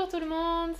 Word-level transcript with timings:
Bonjour 0.00 0.18
tout 0.18 0.24
le 0.24 0.30
monde. 0.30 0.76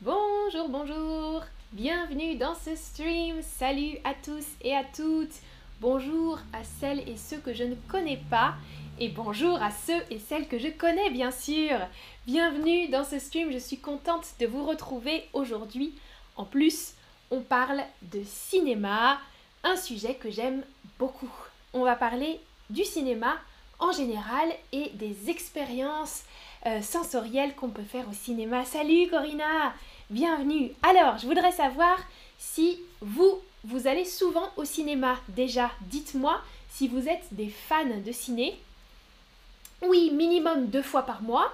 Bonjour, 0.00 0.68
bonjour. 0.70 1.42
Bienvenue 1.72 2.36
dans 2.36 2.54
ce 2.54 2.74
stream. 2.74 3.42
Salut 3.42 3.98
à 4.02 4.14
tous 4.14 4.46
et 4.62 4.74
à 4.74 4.82
toutes. 4.82 5.34
Bonjour 5.80 6.38
à 6.54 6.64
celles 6.64 7.06
et 7.06 7.18
ceux 7.18 7.36
que 7.38 7.52
je 7.52 7.64
ne 7.64 7.74
connais 7.90 8.22
pas 8.30 8.54
et 8.98 9.10
bonjour 9.10 9.62
à 9.62 9.70
ceux 9.70 10.00
et 10.10 10.18
celles 10.18 10.48
que 10.48 10.58
je 10.58 10.68
connais 10.68 11.10
bien 11.10 11.30
sûr. 11.30 11.76
Bienvenue 12.26 12.88
dans 12.88 13.04
ce 13.04 13.18
stream, 13.18 13.52
je 13.52 13.58
suis 13.58 13.78
contente 13.78 14.26
de 14.40 14.46
vous 14.46 14.64
retrouver 14.64 15.28
aujourd'hui. 15.34 15.92
En 16.36 16.44
plus, 16.44 16.94
on 17.30 17.40
parle 17.40 17.82
de 18.02 18.22
cinéma, 18.24 19.18
un 19.64 19.76
sujet 19.76 20.14
que 20.14 20.30
j'aime 20.30 20.62
beaucoup. 20.98 21.32
On 21.74 21.82
va 21.82 21.96
parler 21.96 22.40
du 22.70 22.84
cinéma 22.84 23.36
en 23.80 23.92
général 23.92 24.48
et 24.72 24.90
des 24.94 25.28
expériences 25.28 26.22
euh, 26.66 26.80
sensorielles 26.80 27.54
qu'on 27.54 27.68
peut 27.68 27.82
faire 27.82 28.08
au 28.08 28.14
cinéma. 28.14 28.64
Salut 28.64 29.08
Corinna, 29.10 29.74
bienvenue. 30.08 30.72
Alors, 30.82 31.18
je 31.18 31.26
voudrais 31.26 31.52
savoir 31.52 31.98
si 32.38 32.80
vous, 33.02 33.38
vous 33.64 33.86
allez 33.86 34.06
souvent 34.06 34.48
au 34.56 34.64
cinéma. 34.64 35.18
Déjà, 35.28 35.70
dites-moi 35.82 36.40
si 36.70 36.88
vous 36.88 37.06
êtes 37.06 37.26
des 37.32 37.50
fans 37.50 37.84
de 37.84 38.12
ciné. 38.12 38.58
Oui, 39.82 40.10
minimum 40.12 40.68
deux 40.68 40.82
fois 40.82 41.02
par 41.02 41.20
mois. 41.20 41.52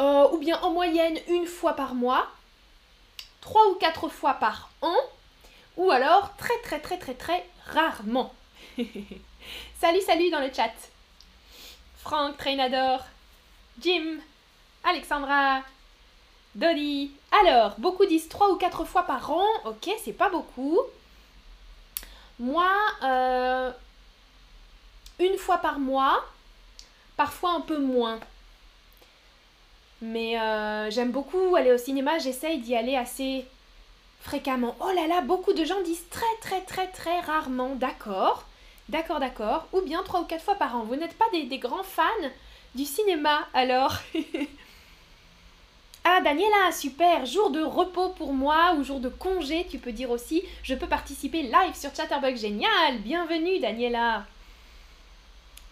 Euh, 0.00 0.28
ou 0.32 0.38
bien 0.38 0.60
en 0.60 0.70
moyenne 0.70 1.18
une 1.28 1.46
fois 1.46 1.72
par 1.72 1.94
mois. 1.94 2.26
Trois 3.40 3.70
ou 3.70 3.74
quatre 3.76 4.10
fois 4.10 4.34
par 4.34 4.68
an. 4.82 4.96
Ou 5.78 5.90
alors 5.90 6.36
très 6.36 6.58
très 6.62 6.78
très 6.78 6.98
très 6.98 7.14
très 7.14 7.44
rarement. 7.66 8.34
salut 9.80 10.02
salut 10.02 10.30
dans 10.30 10.40
le 10.40 10.52
chat. 10.52 10.72
Franck, 12.02 12.36
Trainador, 12.36 13.00
Jim, 13.80 14.18
Alexandra, 14.84 15.62
Dodi. 16.54 17.10
Alors, 17.42 17.74
beaucoup 17.78 18.06
disent 18.06 18.28
3 18.28 18.50
ou 18.50 18.56
4 18.56 18.84
fois 18.84 19.02
par 19.04 19.30
an. 19.30 19.46
Ok, 19.64 19.90
c'est 20.02 20.12
pas 20.12 20.30
beaucoup. 20.30 20.78
Moi, 22.38 22.70
euh, 23.02 23.70
une 25.18 25.36
fois 25.38 25.58
par 25.58 25.78
mois, 25.78 26.24
parfois 27.16 27.52
un 27.52 27.60
peu 27.60 27.78
moins. 27.78 28.18
Mais 30.02 30.38
euh, 30.38 30.90
j'aime 30.90 31.12
beaucoup 31.12 31.56
aller 31.56 31.72
au 31.72 31.78
cinéma, 31.78 32.18
j'essaye 32.18 32.58
d'y 32.58 32.76
aller 32.76 32.96
assez 32.96 33.46
fréquemment. 34.20 34.76
Oh 34.80 34.90
là 34.94 35.06
là, 35.06 35.20
beaucoup 35.20 35.52
de 35.52 35.64
gens 35.64 35.80
disent 35.82 36.08
très 36.10 36.36
très 36.40 36.60
très 36.62 36.88
très 36.88 37.20
rarement, 37.20 37.74
d'accord. 37.76 38.44
D'accord, 38.88 39.20
d'accord. 39.20 39.66
Ou 39.72 39.80
bien 39.80 40.02
trois 40.02 40.20
ou 40.20 40.24
quatre 40.24 40.44
fois 40.44 40.56
par 40.56 40.76
an. 40.76 40.80
Vous 40.80 40.96
n'êtes 40.96 41.16
pas 41.16 41.24
des, 41.32 41.58
grands 41.58 41.82
fans 41.82 42.04
du 42.74 42.84
cinéma, 42.84 43.46
alors 43.54 43.96
Ah, 46.06 46.20
Daniela, 46.22 46.70
super. 46.70 47.24
Jour 47.24 47.50
de 47.50 47.62
repos 47.62 48.10
pour 48.10 48.34
moi 48.34 48.74
ou 48.76 48.84
jour 48.84 49.00
de 49.00 49.08
congé, 49.08 49.66
tu 49.70 49.78
peux 49.78 49.92
dire 49.92 50.10
aussi. 50.10 50.42
Je 50.62 50.74
peux 50.74 50.86
participer 50.86 51.44
live 51.44 51.74
sur 51.74 51.94
Chatterbug. 51.94 52.36
Génial. 52.36 52.98
Bienvenue, 52.98 53.58
Daniela. 53.58 54.26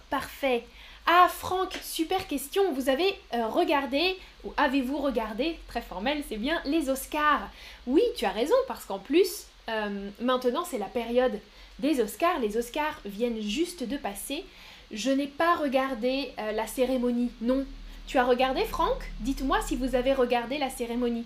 Parfait. 0.09 0.65
Ah, 1.07 1.29
Franck, 1.29 1.79
super 1.83 2.27
question. 2.29 2.73
Vous 2.73 2.89
avez 2.89 3.15
euh, 3.35 3.47
regardé, 3.49 4.19
ou 4.45 4.55
avez-vous 4.57 4.97
regardé, 4.97 5.59
très 5.69 5.83
formel, 5.83 6.23
c'est 6.27 6.39
bien, 6.39 6.63
les 6.65 6.89
Oscars? 6.89 7.51
Oui, 7.87 8.03
tu 8.17 8.25
as 8.25 8.31
raison, 8.31 8.55
parce 8.69 8.87
qu'en 8.87 9.01
plus, 9.01 9.47
euh, 9.69 10.09
maintenant 10.21 10.65
c'est 10.65 10.79
la 10.79 10.87
période 10.87 11.39
des 11.79 12.01
Oscars. 12.01 12.39
Les 12.41 12.57
Oscars 12.57 13.01
viennent 13.05 13.43
juste 13.43 13.83
de 13.83 13.97
passer. 13.99 14.45
Je 14.93 15.11
n'ai 15.11 15.27
pas 15.27 15.57
regardé 15.57 16.33
euh, 16.39 16.53
la 16.53 16.67
cérémonie, 16.67 17.31
non. 17.41 17.65
Tu 18.07 18.19
as 18.19 18.25
regardé, 18.25 18.63
Franck? 18.65 19.11
Dites-moi 19.21 19.61
si 19.63 19.75
vous 19.75 19.95
avez 19.95 20.13
regardé 20.13 20.59
la 20.59 20.69
cérémonie. 20.69 21.25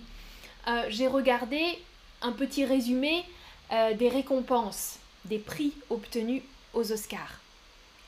Euh, 0.68 0.84
j'ai 0.88 1.08
regardé 1.08 1.60
un 2.22 2.30
petit 2.30 2.64
résumé 2.64 3.24
euh, 3.72 3.92
des 3.94 4.08
récompenses, 4.08 5.00
des 5.24 5.38
prix 5.38 5.72
obtenus 5.90 6.42
aux 6.74 6.92
Oscars. 6.92 7.40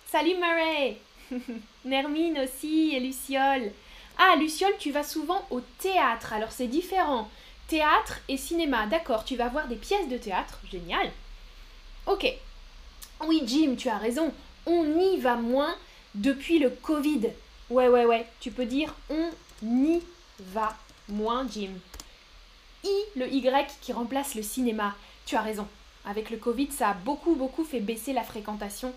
Salut 0.07 0.37
Murray 0.37 0.97
Nermine 1.85 2.39
aussi 2.39 2.95
et 2.95 3.01
Luciole. 3.01 3.73
Ah, 4.17 4.37
Luciole, 4.39 4.75
tu 4.79 4.93
vas 4.93 5.05
souvent 5.05 5.45
au 5.51 5.61
théâtre, 5.79 6.33
alors 6.33 6.53
c'est 6.53 6.69
différent. 6.69 7.29
Théâtre 7.67 8.21
et 8.29 8.37
cinéma, 8.37 8.87
d'accord, 8.87 9.25
tu 9.25 9.35
vas 9.35 9.49
voir 9.49 9.67
des 9.67 9.77
pièces 9.77 10.09
de 10.09 10.19
théâtre, 10.19 10.61
génial. 10.71 11.11
Ok. 12.07 12.33
Oui, 13.27 13.43
Jim, 13.45 13.75
tu 13.77 13.89
as 13.89 13.99
raison. 13.99 14.33
On 14.67 14.99
y 14.99 15.19
va 15.19 15.37
moins 15.37 15.75
depuis 16.15 16.59
le 16.59 16.71
Covid. 16.71 17.31
Ouais, 17.71 17.89
ouais, 17.89 18.05
ouais. 18.05 18.27
Tu 18.41 18.51
peux 18.51 18.67
dire 18.67 18.95
on 19.11 19.31
y 19.63 20.01
va 20.41 20.77
moins, 21.09 21.47
Jim. 21.51 21.71
I, 22.85 22.91
le 23.17 23.29
Y 23.33 23.67
qui 23.81 23.93
remplace 23.93 24.35
le 24.35 24.43
cinéma. 24.43 24.95
Tu 25.27 25.37
as 25.37 25.43
raison. 25.43 25.67
Avec 26.07 26.31
le 26.31 26.37
Covid, 26.37 26.71
ça 26.71 26.91
a 26.91 26.95
beaucoup, 26.95 27.35
beaucoup 27.35 27.65
fait 27.65 27.81
baisser 27.81 28.13
la 28.13 28.23
fréquentation 28.23 28.93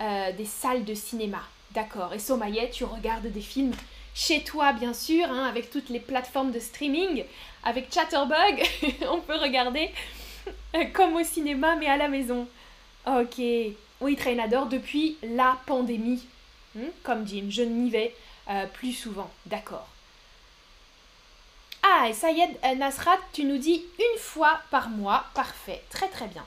euh, 0.00 0.32
des 0.32 0.44
salles 0.44 0.84
de 0.84 0.94
cinéma. 0.94 1.42
D'accord. 1.72 2.14
Et 2.14 2.18
Somaïet, 2.18 2.70
tu 2.70 2.84
regardes 2.84 3.26
des 3.26 3.40
films 3.40 3.74
chez 4.14 4.42
toi, 4.42 4.72
bien 4.72 4.94
sûr, 4.94 5.30
hein, 5.30 5.44
avec 5.44 5.70
toutes 5.70 5.90
les 5.90 6.00
plateformes 6.00 6.52
de 6.52 6.60
streaming. 6.60 7.24
Avec 7.64 7.92
Chatterbug, 7.92 8.62
on 9.10 9.20
peut 9.20 9.36
regarder 9.36 9.90
comme 10.94 11.16
au 11.16 11.24
cinéma, 11.24 11.76
mais 11.76 11.86
à 11.86 11.96
la 11.96 12.08
maison. 12.08 12.46
Ok. 13.06 13.40
Oui, 14.00 14.16
Trainador, 14.16 14.66
depuis 14.66 15.16
la 15.22 15.58
pandémie. 15.66 16.24
Hmm, 16.74 16.88
comme 17.02 17.26
Jim, 17.26 17.46
je 17.48 17.62
n'y 17.62 17.90
vais 17.90 18.14
euh, 18.50 18.66
plus 18.66 18.92
souvent. 18.92 19.30
D'accord. 19.46 19.88
Ah, 21.82 22.08
et 22.08 22.12
Sayed 22.12 22.58
Nasrat, 22.76 23.18
tu 23.32 23.44
nous 23.44 23.58
dis 23.58 23.84
une 23.98 24.18
fois 24.18 24.60
par 24.70 24.88
mois. 24.88 25.24
Parfait. 25.34 25.82
Très 25.90 26.08
très 26.08 26.26
bien. 26.26 26.44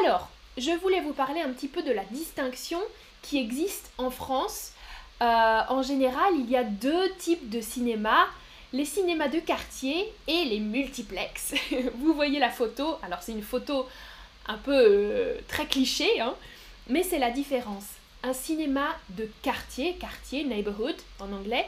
Alors, 0.00 0.28
je 0.56 0.70
voulais 0.80 1.00
vous 1.00 1.12
parler 1.12 1.40
un 1.40 1.50
petit 1.50 1.68
peu 1.68 1.82
de 1.82 1.92
la 1.92 2.04
distinction 2.04 2.80
qui 3.20 3.38
existe 3.38 3.90
en 3.98 4.10
France. 4.10 4.72
Euh, 5.20 5.60
en 5.68 5.82
général, 5.82 6.32
il 6.36 6.50
y 6.50 6.56
a 6.56 6.64
deux 6.64 7.10
types 7.18 7.48
de 7.48 7.60
cinéma 7.60 8.26
les 8.72 8.84
cinémas 8.84 9.28
de 9.28 9.38
quartier 9.38 10.12
et 10.26 10.44
les 10.44 10.60
multiplex. 10.60 11.54
Vous 11.96 12.14
voyez 12.14 12.38
la 12.38 12.50
photo, 12.50 12.96
alors 13.02 13.22
c'est 13.22 13.32
une 13.32 13.42
photo 13.42 13.86
un 14.46 14.58
peu 14.58 14.74
euh, 14.74 15.38
très 15.48 15.66
cliché, 15.66 16.20
hein, 16.20 16.34
mais 16.88 17.02
c'est 17.02 17.18
la 17.18 17.30
différence. 17.30 17.86
Un 18.22 18.32
cinéma 18.32 18.86
de 19.10 19.28
quartier, 19.42 19.94
quartier, 19.96 20.44
neighborhood 20.44 20.94
en 21.18 21.32
anglais, 21.32 21.66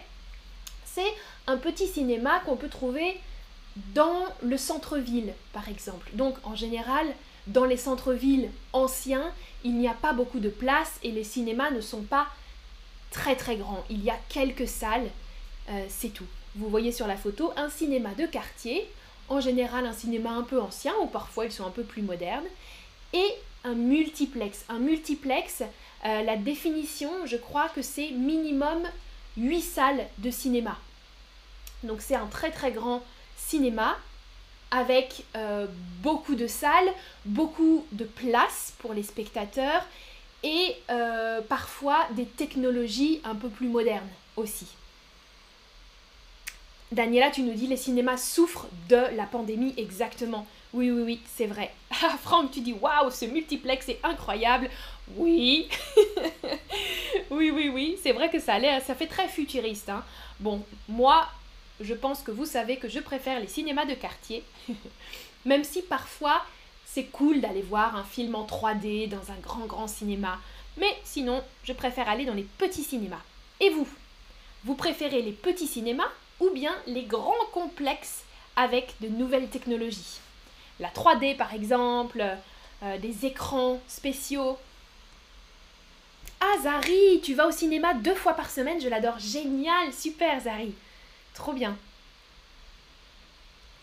c'est 0.84 1.12
un 1.47 1.56
petit 1.56 1.88
cinéma 1.88 2.41
qu'on 2.41 2.56
peut 2.56 2.69
trouver 2.69 3.20
dans 3.94 4.25
le 4.42 4.56
centre-ville, 4.56 5.32
par 5.52 5.69
exemple. 5.69 6.08
Donc 6.14 6.36
en 6.44 6.54
général, 6.54 7.06
dans 7.48 7.64
les 7.64 7.76
centres-villes 7.76 8.50
anciens, 8.72 9.32
il 9.64 9.76
n'y 9.76 9.88
a 9.88 9.94
pas 9.94 10.12
beaucoup 10.12 10.38
de 10.38 10.48
place 10.48 10.98
et 11.02 11.10
les 11.10 11.25
cinémas 11.25 11.70
ne 11.70 11.81
sont 11.81 12.02
pas 12.02 12.28
très 13.10 13.34
très 13.34 13.56
grands. 13.56 13.84
Il 13.91 14.02
y 14.04 14.10
a 14.10 14.19
quelques 14.28 14.69
salles, 14.69 15.10
euh, 15.70 15.84
c'est 15.88 16.10
tout 16.10 16.26
vous 16.56 16.69
voyez 16.69 16.92
sur 16.92 17.06
la 17.06 17.16
photo 17.16 17.52
un 17.56 17.69
cinéma 17.69 18.10
de 18.14 18.26
quartier, 18.26 18.88
en 19.28 19.41
général 19.41 19.86
un 19.86 19.92
cinéma 19.92 20.31
un 20.31 20.42
peu 20.42 20.60
ancien 20.60 20.92
ou 21.02 21.06
parfois 21.06 21.46
ils 21.46 21.52
sont 21.52 21.66
un 21.66 21.70
peu 21.70 21.82
plus 21.82 22.02
modernes, 22.02 22.44
et 23.12 23.26
un 23.64 23.75
multiplex. 23.75 24.64
Un 24.69 24.78
multiplex, 24.78 25.62
euh, 26.04 26.22
la 26.22 26.36
définition, 26.36 27.10
je 27.26 27.36
crois 27.36 27.69
que 27.70 27.82
c'est 27.82 28.10
minimum 28.10 28.82
8 29.36 29.60
salles 29.60 30.06
de 30.19 30.30
cinéma. 30.30 30.78
Donc 31.82 32.00
c'est 32.00 32.14
un 32.14 32.26
très 32.26 32.50
très 32.50 32.72
grand 32.72 33.02
cinéma 33.36 33.97
avec 34.70 35.25
euh, 35.36 35.66
beaucoup 36.02 36.34
de 36.34 36.47
salles, 36.47 36.92
beaucoup 37.25 37.86
de 37.92 38.04
places 38.04 38.75
pour 38.78 38.92
les 38.92 39.02
spectateurs 39.02 39.86
et 40.42 40.76
euh, 40.91 41.41
parfois 41.42 42.06
des 42.12 42.26
technologies 42.26 43.20
un 43.25 43.34
peu 43.34 43.48
plus 43.48 43.69
modernes 43.69 44.08
aussi. 44.36 44.66
Daniela, 46.93 47.31
tu 47.31 47.43
nous 47.43 47.55
dis 47.55 47.67
les 47.67 47.76
cinémas 47.76 48.19
souffrent 48.19 48.67
de 48.88 49.17
la 49.17 49.25
pandémie 49.25 49.75
exactement. 49.76 50.46
Oui, 50.75 50.91
oui, 50.91 51.03
oui, 51.03 51.21
c'est 51.35 51.47
vrai. 51.47 51.73
Ah, 52.03 52.19
Franck, 52.21 52.50
tu 52.50 52.61
dis 52.61 52.73
waouh, 52.73 53.11
ce 53.11 53.25
multiplex 53.25 53.88
est 53.88 54.00
incroyable. 54.03 54.69
Oui, 55.17 55.69
oui, 57.31 57.50
oui, 57.50 57.69
oui, 57.73 57.97
c'est 58.03 58.11
vrai 58.11 58.29
que 58.29 58.41
ça, 58.41 58.59
ça 58.81 58.97
fait 58.97 59.06
très 59.06 59.29
futuriste. 59.29 59.88
Hein. 59.88 60.05
Bon, 60.41 60.61
moi, 60.88 61.29
je 61.81 61.94
pense 61.94 62.23
que 62.23 62.32
vous 62.32 62.44
savez 62.44 62.79
que 62.79 62.88
je 62.88 62.99
préfère 62.99 63.38
les 63.38 63.47
cinémas 63.47 63.85
de 63.85 63.94
quartier, 63.94 64.43
même 65.44 65.62
si 65.62 65.82
parfois 65.82 66.44
c'est 66.85 67.05
cool 67.05 67.41
d'aller 67.41 67.62
voir 67.62 67.94
un 67.97 68.05
film 68.05 68.35
en 68.35 68.44
3D 68.44 69.09
dans 69.09 69.31
un 69.31 69.38
grand, 69.41 69.67
grand 69.67 69.87
cinéma. 69.87 70.41
Mais 70.77 70.99
sinon, 71.05 71.44
je 71.62 71.73
préfère 71.73 72.09
aller 72.09 72.25
dans 72.25 72.35
les 72.35 72.49
petits 72.59 72.82
cinémas. 72.82 73.23
Et 73.61 73.70
vous? 73.70 73.88
Vous 74.65 74.75
préférez 74.75 75.23
les 75.23 75.32
petits 75.32 75.69
cinémas 75.69 76.11
ou 76.41 76.50
bien 76.50 76.75
les 76.88 77.05
grands 77.05 77.47
complexes 77.53 78.25
avec 78.56 78.94
de 79.00 79.06
nouvelles 79.09 79.49
technologies? 79.49 80.19
La 80.81 80.88
3D 80.88 81.37
par 81.37 81.55
exemple, 81.55 82.25
euh, 82.82 82.99
des 82.99 83.26
écrans 83.26 83.81
spéciaux. 83.88 84.59
Ah 86.41 86.61
Zari, 86.62 87.21
tu 87.23 87.35
vas 87.35 87.47
au 87.47 87.53
cinéma 87.53 87.94
deux 87.94 88.15
fois 88.15 88.35
par 88.35 88.50
semaine, 88.50 88.81
je 88.81 88.88
l'adore. 88.88 89.19
Génial, 89.19 89.93
super 89.93 90.41
Zari. 90.41 90.75
trop 91.35 91.53
bien. 91.53 91.76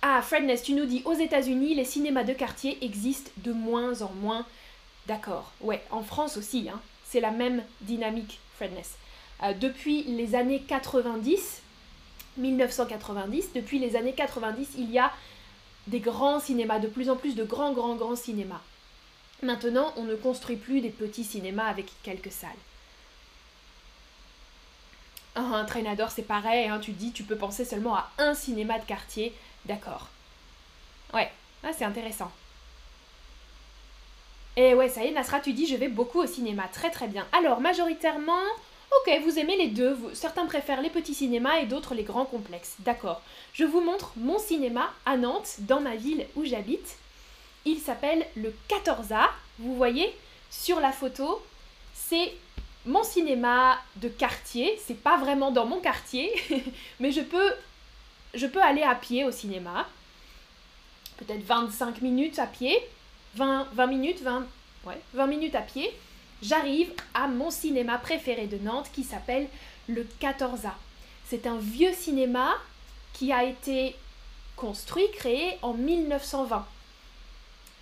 Ah, 0.03 0.21
Fredness, 0.21 0.63
tu 0.63 0.73
nous 0.73 0.85
dis 0.85 1.03
aux 1.05 1.13
États-Unis, 1.13 1.75
les 1.75 1.85
cinémas 1.85 2.23
de 2.23 2.33
quartier 2.33 2.83
existent 2.83 3.31
de 3.37 3.51
moins 3.51 4.01
en 4.01 4.11
moins. 4.13 4.45
D'accord, 5.07 5.51
ouais, 5.61 5.83
en 5.91 6.01
France 6.01 6.37
aussi, 6.37 6.69
hein. 6.69 6.79
c'est 7.05 7.19
la 7.19 7.31
même 7.31 7.63
dynamique, 7.81 8.39
Fredness. 8.55 8.95
Euh, 9.43 9.53
depuis 9.53 10.03
les 10.03 10.35
années 10.35 10.61
90, 10.67 11.61
1990, 12.37 13.53
depuis 13.53 13.79
les 13.79 13.95
années 13.95 14.13
90, 14.13 14.69
il 14.77 14.91
y 14.91 14.99
a 14.99 15.11
des 15.87 15.99
grands 15.99 16.39
cinémas, 16.39 16.79
de 16.79 16.87
plus 16.87 17.09
en 17.09 17.15
plus 17.15 17.35
de 17.35 17.43
grands, 17.43 17.73
grands, 17.73 17.95
grands 17.95 18.15
cinémas. 18.15 18.61
Maintenant, 19.41 19.93
on 19.97 20.03
ne 20.03 20.15
construit 20.15 20.55
plus 20.55 20.81
des 20.81 20.89
petits 20.89 21.23
cinémas 21.23 21.65
avec 21.65 21.91
quelques 22.03 22.31
salles. 22.31 22.51
Ah, 25.35 25.41
un 25.41 25.65
traînador, 25.65 26.11
c'est 26.11 26.23
pareil, 26.23 26.67
hein, 26.67 26.79
tu 26.79 26.91
dis, 26.91 27.11
tu 27.11 27.23
peux 27.23 27.37
penser 27.37 27.65
seulement 27.65 27.95
à 27.95 28.11
un 28.17 28.33
cinéma 28.33 28.77
de 28.77 28.85
quartier, 28.85 29.33
d'accord. 29.65 30.09
Ouais, 31.13 31.31
ah, 31.63 31.71
c'est 31.75 31.85
intéressant. 31.85 32.31
Et 34.57 34.73
ouais, 34.73 34.89
ça 34.89 35.03
y 35.03 35.07
est, 35.07 35.11
Nasra, 35.11 35.39
tu 35.39 35.53
dis, 35.53 35.65
je 35.65 35.77
vais 35.77 35.87
beaucoup 35.87 36.19
au 36.19 36.27
cinéma, 36.27 36.67
très 36.67 36.91
très 36.91 37.07
bien. 37.07 37.25
Alors, 37.31 37.61
majoritairement, 37.61 38.43
ok, 38.99 39.21
vous 39.23 39.39
aimez 39.39 39.57
les 39.57 39.67
deux, 39.67 39.97
certains 40.13 40.45
préfèrent 40.45 40.81
les 40.81 40.89
petits 40.89 41.13
cinémas 41.13 41.59
et 41.59 41.65
d'autres 41.65 41.95
les 41.95 42.03
grands 42.03 42.25
complexes, 42.25 42.75
d'accord. 42.79 43.21
Je 43.53 43.63
vous 43.63 43.81
montre 43.81 44.11
mon 44.15 44.39
cinéma 44.39 44.93
à 45.05 45.17
Nantes, 45.17 45.55
dans 45.59 45.79
ma 45.79 45.95
ville 45.95 46.25
où 46.35 46.45
j'habite. 46.45 46.97
Il 47.65 47.79
s'appelle 47.79 48.25
le 48.35 48.53
14A, 48.69 49.29
vous 49.59 49.75
voyez, 49.75 50.13
sur 50.49 50.79
la 50.79 50.91
photo, 50.91 51.41
c'est 51.93 52.33
mon 52.85 53.03
cinéma 53.03 53.77
de 53.97 54.09
quartier, 54.09 54.79
c'est 54.85 55.01
pas 55.01 55.17
vraiment 55.17 55.51
dans 55.51 55.65
mon 55.65 55.79
quartier, 55.79 56.31
mais 56.99 57.11
je 57.11 57.21
peux, 57.21 57.53
je 58.33 58.47
peux 58.47 58.61
aller 58.61 58.83
à 58.83 58.95
pied 58.95 59.23
au 59.23 59.31
cinéma. 59.31 59.87
Peut-être 61.17 61.43
25 61.43 62.01
minutes 62.01 62.39
à 62.39 62.47
pied, 62.47 62.75
20, 63.35 63.67
20 63.73 63.87
minutes, 63.87 64.21
20, 64.21 64.47
ouais, 64.85 64.99
20 65.13 65.27
minutes 65.27 65.55
à 65.55 65.61
pied. 65.61 65.93
J'arrive 66.41 66.91
à 67.13 67.27
mon 67.27 67.51
cinéma 67.51 67.97
préféré 67.97 68.47
de 68.47 68.57
Nantes 68.57 68.89
qui 68.93 69.03
s'appelle 69.03 69.47
le 69.87 70.07
14A. 70.19 70.71
C'est 71.27 71.45
un 71.45 71.57
vieux 71.57 71.93
cinéma 71.93 72.53
qui 73.13 73.31
a 73.31 73.43
été 73.43 73.95
construit, 74.55 75.05
créé 75.13 75.57
en 75.61 75.73
1920. 75.73 76.65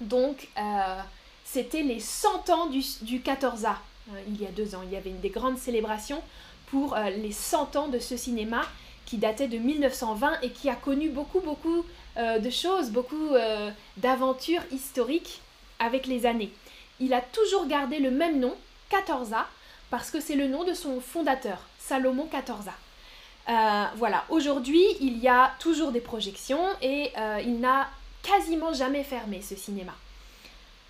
Donc, 0.02 0.48
euh, 0.58 1.02
c'était 1.46 1.84
les 1.84 2.00
100 2.00 2.50
ans 2.50 2.68
du, 2.68 2.82
du 3.02 3.20
14A. 3.20 3.76
Euh, 4.12 4.22
il 4.28 4.42
y 4.42 4.46
a 4.46 4.52
deux 4.52 4.76
ans. 4.76 4.82
Il 4.86 4.92
y 4.92 4.98
avait 4.98 5.10
une 5.10 5.22
des 5.22 5.30
grandes 5.30 5.58
célébrations 5.58 6.22
pour 6.68 6.96
euh, 6.96 7.10
les 7.10 7.32
100 7.32 7.76
ans 7.78 7.88
de 7.88 8.00
ce 8.00 8.18
cinéma 8.18 8.62
qui 9.06 9.18
datait 9.18 9.48
de 9.48 9.58
1920 9.58 10.42
et 10.42 10.52
qui 10.52 10.70
a 10.70 10.76
connu 10.76 11.10
beaucoup, 11.10 11.40
beaucoup 11.40 11.84
de 12.16 12.50
choses, 12.52 12.92
beaucoup 12.92 13.30
d'aventures 13.98 14.62
historiques 14.72 15.42
avec 15.80 16.06
les 16.06 16.28
années. 16.28 16.52
Il 17.00 17.13
a 17.13 17.22
toujours 17.22 17.68
gardé 17.68 18.00
le 18.00 18.12
même 18.12 18.40
nom, 18.40 18.56
14A, 18.92 19.46
parce 19.90 20.12
que 20.12 20.19
c'est 20.19 20.36
le 20.36 20.48
nom 20.48 20.63
de 20.63 20.74
son 20.74 21.00
fondateur, 21.01 21.60
Salomon 21.80 22.30
14A. 22.31 22.74
voilà, 23.96 24.25
aujourd'hui, 24.30 24.84
il 25.00 25.18
y 25.18 25.28
a 25.28 25.54
toujours 25.60 25.92
des 25.92 26.01
projections 26.01 26.68
et 26.81 27.12
il 27.44 27.60
n'a 27.60 27.90
quasiment 28.22 28.74
jamais 28.74 29.04
fermé 29.04 29.42
ce 29.42 29.56
cinéma. 29.56 29.94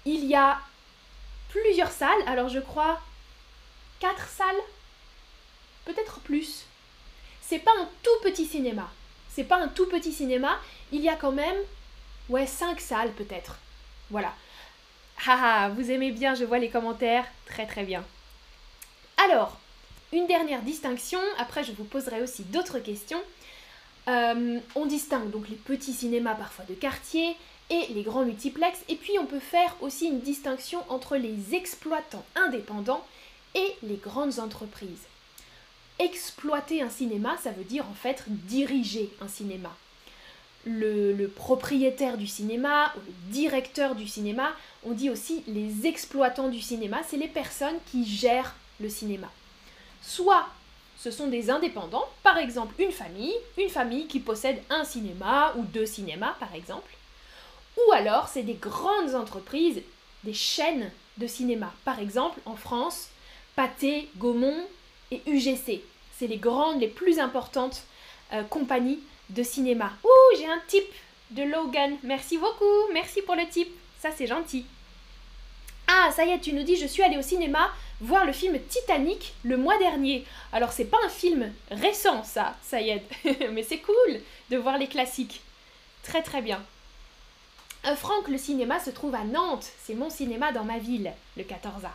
Il 0.05 0.25
y 0.25 0.35
a 0.35 0.59
plusieurs 1.49 1.91
salles, 1.91 2.21
alors 2.25 2.49
je 2.49 2.59
crois 2.59 2.99
quatre 3.99 4.27
salles, 4.27 4.61
peut-être 5.85 6.19
plus. 6.21 6.65
C'est 7.41 7.59
pas 7.59 7.71
un 7.79 7.87
tout 8.03 8.23
petit 8.23 8.45
cinéma. 8.45 8.89
C'est 9.29 9.43
pas 9.43 9.57
un 9.57 9.67
tout 9.67 9.87
petit 9.87 10.11
cinéma. 10.11 10.59
Il 10.91 11.01
y 11.01 11.09
a 11.09 11.15
quand 11.15 11.31
même, 11.31 11.57
ouais, 12.29 12.47
cinq 12.47 12.79
salles 12.79 13.11
peut-être. 13.13 13.57
Voilà. 14.09 14.33
Haha, 15.25 15.69
vous 15.69 15.91
aimez 15.91 16.11
bien, 16.11 16.33
je 16.33 16.45
vois 16.45 16.59
les 16.59 16.69
commentaires. 16.69 17.25
Très 17.45 17.65
très 17.65 17.83
bien. 17.83 18.03
Alors, 19.25 19.59
une 20.13 20.27
dernière 20.27 20.61
distinction. 20.61 21.19
Après, 21.37 21.63
je 21.63 21.73
vous 21.73 21.83
poserai 21.83 22.21
aussi 22.21 22.43
d'autres 22.43 22.79
questions. 22.79 23.21
Euh, 24.07 24.59
on 24.75 24.85
distingue 24.85 25.29
donc 25.29 25.49
les 25.49 25.55
petits 25.55 25.93
cinémas 25.93 26.35
parfois 26.35 26.65
de 26.65 26.73
quartier 26.73 27.35
et 27.69 27.87
les 27.93 28.03
grands 28.03 28.25
multiplex. 28.25 28.79
Et 28.87 28.95
puis 28.95 29.19
on 29.19 29.25
peut 29.25 29.39
faire 29.39 29.75
aussi 29.81 30.07
une 30.07 30.21
distinction 30.21 30.83
entre 30.89 31.17
les 31.17 31.53
exploitants 31.53 32.25
indépendants 32.35 33.05
et 33.55 33.75
les 33.83 33.97
grandes 33.97 34.39
entreprises. 34.39 35.05
Exploiter 35.99 36.81
un 36.81 36.89
cinéma, 36.89 37.37
ça 37.43 37.51
veut 37.51 37.65
dire 37.65 37.85
en 37.89 37.93
fait 37.93 38.23
diriger 38.27 39.09
un 39.21 39.27
cinéma. 39.27 39.75
Le, 40.65 41.25
propriétaire 41.27 42.17
du 42.17 42.27
cinéma 42.27 42.93
le 42.95 43.31
directeur 43.31 43.95
du 43.95 44.07
cinéma, 44.07 44.51
on 44.85 44.91
dit 44.91 45.09
aussi 45.09 45.43
les 45.47 45.87
exploitants 45.87 46.49
du 46.49 46.61
cinéma, 46.61 46.99
c'est 47.07 47.17
les 47.17 47.27
personnes 47.27 47.77
qui 47.89 48.05
gèrent 48.05 48.53
le 48.79 48.89
cinéma. 48.89 49.27
Soit 50.01 50.45
ce 50.97 51.11
sont 51.11 51.27
des 51.27 51.49
indépendants, 51.49 52.07
par 52.23 52.37
exemple 52.37 52.75
une 52.77 52.91
famille, 52.91 53.33
une 53.57 53.69
famille 53.69 54.07
qui 54.07 54.19
possède 54.19 54.61
un 54.69 54.83
cinéma 54.83 55.53
ou 55.57 55.63
deux 55.63 55.85
cinémas 55.85 56.35
par 56.39 56.53
exemple, 56.53 56.93
ou 57.77 57.91
alors 57.93 58.27
c'est 58.27 58.43
des 58.43 58.55
grandes 58.55 59.15
entreprises, 59.15 59.81
des 60.23 60.33
chaînes 60.33 60.91
de 61.17 61.27
cinéma. 61.27 61.71
Par 61.85 61.99
exemple 61.99 62.39
en 62.45 62.55
France, 62.55 63.09
Pathé, 63.55 64.09
Gaumont 64.17 64.65
et 65.11 65.21
UGC. 65.25 65.81
C'est 66.17 66.27
les 66.27 66.37
grandes, 66.37 66.81
les 66.81 66.87
plus 66.87 67.19
importantes 67.19 67.83
euh, 68.33 68.43
compagnies 68.43 68.99
de 69.29 69.43
cinéma. 69.43 69.91
J'ai 70.37 70.47
un 70.47 70.61
tip 70.67 70.85
de 71.31 71.43
Logan. 71.43 71.97
Merci 72.03 72.37
beaucoup. 72.37 72.91
Merci 72.93 73.21
pour 73.21 73.35
le 73.35 73.47
tip. 73.47 73.69
Ça, 73.99 74.09
c'est 74.15 74.27
gentil. 74.27 74.65
Ah, 75.87 76.11
ça 76.15 76.25
y 76.25 76.29
est, 76.29 76.39
tu 76.39 76.53
nous 76.53 76.63
dis, 76.63 76.75
je 76.75 76.85
suis 76.85 77.03
allée 77.03 77.17
au 77.17 77.21
cinéma 77.21 77.71
voir 78.01 78.25
le 78.25 78.31
film 78.31 78.57
Titanic 78.69 79.33
le 79.43 79.57
mois 79.57 79.77
dernier. 79.77 80.25
Alors, 80.53 80.71
c'est 80.71 80.85
pas 80.85 80.99
un 81.03 81.09
film 81.09 81.51
récent, 81.71 82.23
ça, 82.23 82.55
ça 82.61 82.81
y 82.81 82.89
est. 82.89 83.03
Mais 83.51 83.63
c'est 83.63 83.79
cool 83.79 84.21
de 84.49 84.57
voir 84.57 84.77
les 84.77 84.87
classiques. 84.87 85.41
Très, 86.03 86.21
très 86.21 86.41
bien. 86.41 86.61
Euh, 87.85 87.95
Franck, 87.95 88.27
le 88.27 88.37
cinéma 88.37 88.79
se 88.79 88.89
trouve 88.89 89.15
à 89.15 89.23
Nantes. 89.23 89.67
C'est 89.83 89.95
mon 89.95 90.09
cinéma 90.09 90.51
dans 90.51 90.63
ma 90.63 90.77
ville, 90.77 91.11
le 91.37 91.43
14A. 91.43 91.89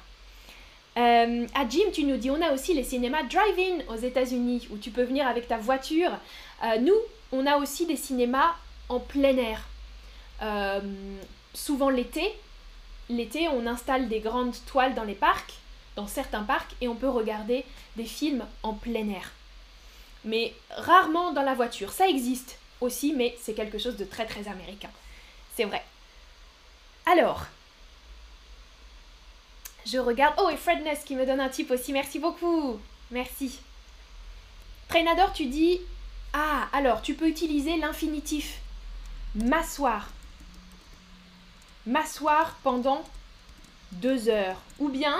Euh, 0.96 1.46
à 1.54 1.68
Jim, 1.68 1.90
tu 1.92 2.04
nous 2.04 2.16
dis, 2.16 2.30
on 2.30 2.40
a 2.40 2.52
aussi 2.52 2.74
les 2.74 2.84
cinémas 2.84 3.24
drive-in 3.24 3.92
aux 3.92 3.96
États-Unis, 3.96 4.68
où 4.70 4.76
tu 4.76 4.90
peux 4.90 5.02
venir 5.02 5.26
avec 5.26 5.48
ta 5.48 5.56
voiture. 5.56 6.10
Euh, 6.64 6.78
nous, 6.78 6.94
on 7.34 7.46
a 7.46 7.56
aussi 7.56 7.86
des 7.86 7.96
cinémas 7.96 8.54
en 8.88 9.00
plein 9.00 9.36
air. 9.36 9.62
Euh, 10.42 10.80
souvent 11.52 11.90
l'été. 11.90 12.32
L'été, 13.08 13.48
on 13.48 13.66
installe 13.66 14.08
des 14.08 14.20
grandes 14.20 14.54
toiles 14.66 14.94
dans 14.94 15.04
les 15.04 15.14
parcs, 15.14 15.54
dans 15.96 16.06
certains 16.06 16.42
parcs, 16.42 16.72
et 16.80 16.88
on 16.88 16.94
peut 16.94 17.08
regarder 17.08 17.64
des 17.96 18.04
films 18.04 18.44
en 18.62 18.72
plein 18.72 19.08
air. 19.08 19.32
Mais 20.24 20.54
rarement 20.70 21.32
dans 21.32 21.42
la 21.42 21.54
voiture. 21.54 21.92
Ça 21.92 22.08
existe 22.08 22.58
aussi, 22.80 23.12
mais 23.12 23.36
c'est 23.40 23.54
quelque 23.54 23.78
chose 23.78 23.96
de 23.96 24.04
très 24.04 24.26
très 24.26 24.48
américain. 24.48 24.90
C'est 25.54 25.64
vrai. 25.64 25.84
Alors, 27.06 27.44
je 29.86 29.98
regarde. 29.98 30.34
Oh, 30.38 30.48
et 30.48 30.56
Fredness 30.56 31.04
qui 31.04 31.14
me 31.14 31.26
donne 31.26 31.40
un 31.40 31.50
tip 31.50 31.70
aussi. 31.70 31.92
Merci 31.92 32.18
beaucoup. 32.18 32.80
Merci. 33.10 33.60
Trainador, 34.88 35.32
tu 35.32 35.46
dis 35.46 35.80
Ah, 36.36 36.66
alors 36.72 37.00
tu 37.00 37.14
peux 37.14 37.28
utiliser 37.28 37.76
l'infinitif. 37.76 38.58
M'asseoir. 39.36 40.08
M'asseoir 41.86 42.56
pendant 42.64 43.04
deux 43.92 44.28
heures. 44.28 44.60
Ou 44.80 44.88
bien 44.88 45.16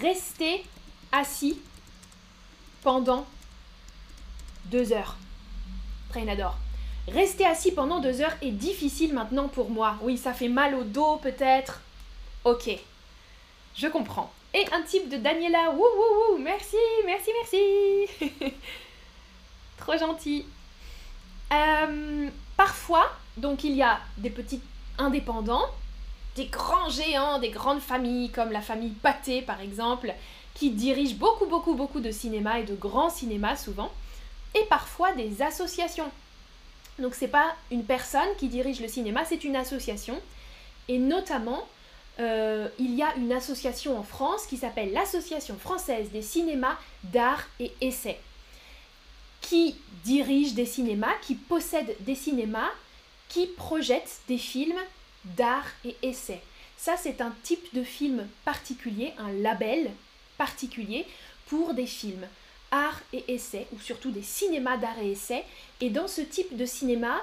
rester 0.00 0.64
assis 1.10 1.58
pendant 2.82 3.26
deux 4.66 4.92
heures. 4.92 5.16
Trainador. 6.10 6.56
Rester 7.08 7.44
assis 7.44 7.72
pendant 7.72 7.98
deux 7.98 8.20
heures 8.20 8.36
est 8.40 8.52
difficile 8.52 9.14
maintenant 9.14 9.48
pour 9.48 9.68
moi. 9.68 9.96
Oui, 10.02 10.16
ça 10.16 10.32
fait 10.32 10.48
mal 10.48 10.76
au 10.76 10.84
dos 10.84 11.16
peut-être. 11.16 11.80
Ok. 12.44 12.70
Je 13.74 13.88
comprends. 13.88 14.32
Et 14.54 14.64
un 14.72 14.82
type 14.82 15.08
de 15.08 15.16
Daniela. 15.16 15.70
Wouh, 15.70 15.80
wouh. 15.80 16.38
Merci, 16.38 16.76
merci, 17.04 17.30
merci. 17.42 18.54
Trop 19.78 19.96
gentil. 19.96 20.44
Euh, 21.52 22.28
parfois, 22.56 23.10
donc 23.36 23.64
il 23.64 23.74
y 23.74 23.82
a 23.82 24.00
des 24.18 24.30
petits 24.30 24.60
indépendants, 24.98 25.66
des 26.36 26.46
grands 26.46 26.90
géants, 26.90 27.38
des 27.38 27.50
grandes 27.50 27.80
familles, 27.80 28.30
comme 28.30 28.52
la 28.52 28.60
famille 28.60 28.90
Pathé 28.90 29.42
par 29.42 29.60
exemple, 29.60 30.12
qui 30.54 30.70
dirigent 30.70 31.16
beaucoup, 31.16 31.46
beaucoup, 31.46 31.74
beaucoup 31.74 32.00
de 32.00 32.10
cinéma 32.10 32.60
et 32.60 32.64
de 32.64 32.74
grands 32.74 33.10
cinémas 33.10 33.56
souvent, 33.56 33.90
et 34.54 34.64
parfois 34.64 35.12
des 35.12 35.40
associations. 35.40 36.10
Donc 36.98 37.14
c'est 37.14 37.28
pas 37.28 37.54
une 37.70 37.84
personne 37.84 38.28
qui 38.38 38.48
dirige 38.48 38.80
le 38.80 38.88
cinéma, 38.88 39.24
c'est 39.24 39.44
une 39.44 39.56
association, 39.56 40.20
et 40.88 40.98
notamment 40.98 41.66
euh, 42.18 42.68
il 42.78 42.94
y 42.94 43.02
a 43.02 43.14
une 43.16 43.32
association 43.32 43.96
en 43.96 44.02
France 44.02 44.46
qui 44.46 44.56
s'appelle 44.56 44.92
l'Association 44.92 45.56
française 45.56 46.10
des 46.10 46.22
cinémas 46.22 46.76
d'art 47.04 47.44
et 47.60 47.72
essai, 47.80 48.18
qui 49.40 49.76
dirigent 50.04 50.54
des 50.54 50.66
cinémas, 50.66 51.14
qui 51.22 51.34
possèdent 51.34 51.96
des 52.00 52.14
cinémas, 52.14 52.70
qui 53.28 53.46
projettent 53.46 54.20
des 54.28 54.38
films 54.38 54.80
d'art 55.24 55.66
et 55.84 55.96
essai. 56.02 56.40
Ça, 56.76 56.96
c'est 56.96 57.20
un 57.20 57.34
type 57.42 57.74
de 57.74 57.82
film 57.82 58.26
particulier, 58.44 59.12
un 59.18 59.32
label 59.32 59.90
particulier 60.36 61.06
pour 61.46 61.74
des 61.74 61.86
films 61.86 62.26
art 62.70 63.00
et 63.12 63.24
essai, 63.28 63.66
ou 63.72 63.80
surtout 63.80 64.10
des 64.10 64.22
cinémas 64.22 64.76
d'art 64.76 64.98
et 65.02 65.12
essai. 65.12 65.44
Et 65.80 65.90
dans 65.90 66.08
ce 66.08 66.20
type 66.20 66.56
de 66.56 66.66
cinéma, 66.66 67.20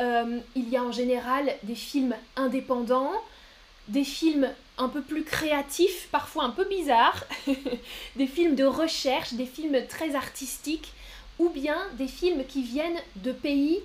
euh, 0.00 0.40
il 0.54 0.68
y 0.68 0.76
a 0.76 0.82
en 0.82 0.92
général 0.92 1.54
des 1.62 1.74
films 1.74 2.14
indépendants, 2.36 3.12
des 3.88 4.04
films 4.04 4.50
un 4.78 4.88
peu 4.88 5.02
plus 5.02 5.24
créatifs, 5.24 6.08
parfois 6.10 6.44
un 6.44 6.50
peu 6.50 6.64
bizarres, 6.64 7.24
des 8.16 8.26
films 8.26 8.56
de 8.56 8.64
recherche, 8.64 9.34
des 9.34 9.46
films 9.46 9.86
très 9.88 10.14
artistiques, 10.14 10.92
ou 11.42 11.48
bien 11.48 11.76
des 11.98 12.06
films 12.06 12.44
qui 12.46 12.62
viennent 12.62 13.00
de 13.16 13.32
pays, 13.32 13.80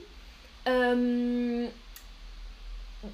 euh, 0.67 1.67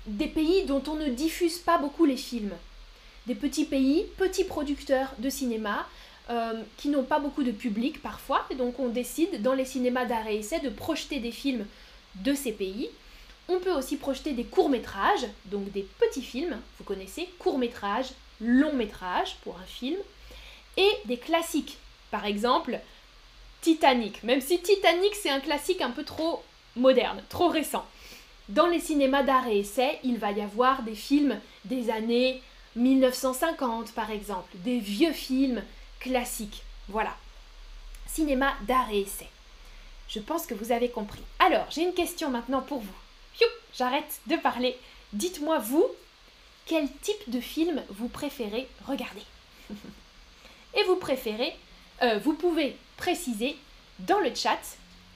des 0.06 0.28
pays 0.28 0.66
dont 0.66 0.84
on 0.88 0.96
ne 0.96 1.08
diffuse 1.08 1.60
pas 1.60 1.78
beaucoup 1.78 2.04
les 2.04 2.18
films. 2.18 2.54
Des 3.26 3.36
petits 3.36 3.64
pays, 3.64 4.06
petits 4.18 4.44
producteurs 4.44 5.14
de 5.18 5.30
cinéma, 5.30 5.88
euh, 6.30 6.62
qui 6.76 6.90
n'ont 6.90 7.04
pas 7.04 7.20
beaucoup 7.20 7.44
de 7.44 7.52
public 7.52 8.02
parfois, 8.02 8.46
et 8.50 8.56
donc 8.56 8.80
on 8.80 8.90
décide 8.90 9.42
dans 9.42 9.54
les 9.54 9.66
cinémas 9.66 10.06
d'art 10.06 10.28
et 10.28 10.40
essai 10.40 10.60
de 10.60 10.70
projeter 10.70 11.20
des 11.20 11.32
films 11.32 11.66
de 12.16 12.34
ces 12.34 12.52
pays. 12.52 12.90
On 13.48 13.60
peut 13.60 13.72
aussi 13.72 13.96
projeter 13.96 14.34
des 14.34 14.44
courts-métrages, 14.44 15.26
donc 15.46 15.72
des 15.72 15.88
petits 16.00 16.22
films, 16.22 16.58
vous 16.78 16.84
connaissez, 16.84 17.30
courts-métrages, 17.40 18.12
longs-métrages 18.42 19.38
pour 19.44 19.58
un 19.58 19.66
film, 19.66 20.00
et 20.76 20.92
des 21.06 21.18
classiques, 21.18 21.78
par 22.12 22.26
exemple 22.26 22.80
Titanic, 23.64 24.22
même 24.24 24.42
si 24.42 24.62
Titanic 24.62 25.16
c'est 25.16 25.30
un 25.30 25.40
classique 25.40 25.82
un 25.82 25.90
peu 25.90 26.04
trop 26.04 26.44
moderne, 26.76 27.24
trop 27.30 27.48
récent. 27.48 27.86
Dans 28.50 28.68
les 28.68 28.82
cinémas 28.82 29.24
d'art 29.24 29.48
et 29.48 29.60
essai, 29.60 30.00
il 30.04 30.18
va 30.18 30.32
y 30.32 30.42
avoir 30.42 30.84
des 30.84 30.96
films 30.96 31.40
des 31.66 31.90
années 31.90 32.42
1950 32.76 33.94
par 33.94 34.12
exemple, 34.12 34.52
des 34.56 34.80
vieux 34.80 35.14
films 35.14 35.64
classique. 36.00 36.64
Voilà. 36.90 37.16
Cinéma 38.06 38.54
d'art 38.68 38.92
et 38.92 39.02
essai. 39.02 39.30
Je 40.10 40.20
pense 40.20 40.46
que 40.46 40.54
vous 40.54 40.72
avez 40.72 40.90
compris. 40.90 41.22
Alors, 41.40 41.66
j'ai 41.72 41.84
une 41.84 41.94
question 41.94 42.30
maintenant 42.30 42.62
pour 42.62 42.80
vous. 42.80 42.94
J'arrête 43.76 44.20
de 44.28 44.36
parler. 44.36 44.78
Dites-moi, 45.14 45.58
vous, 45.58 45.88
quel 46.66 46.88
type 47.02 47.30
de 47.30 47.40
film 47.40 47.82
vous 47.90 48.08
préférez 48.08 48.68
regarder? 48.88 49.24
Et 50.76 50.84
vous 50.84 50.96
préférez, 50.96 51.56
euh, 52.02 52.20
vous 52.20 52.34
pouvez 52.34 52.78
préciser 52.98 53.58
dans 54.00 54.20
le 54.20 54.34
chat, 54.34 54.60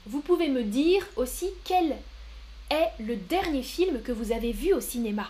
vous 0.05 0.21
pouvez 0.21 0.47
me 0.47 0.63
dire 0.63 1.05
aussi 1.15 1.49
quel 1.63 1.97
est 2.69 2.91
le 2.99 3.15
dernier 3.15 3.63
film 3.63 4.01
que 4.01 4.11
vous 4.11 4.31
avez 4.31 4.51
vu 4.51 4.73
au 4.73 4.81
cinéma. 4.81 5.29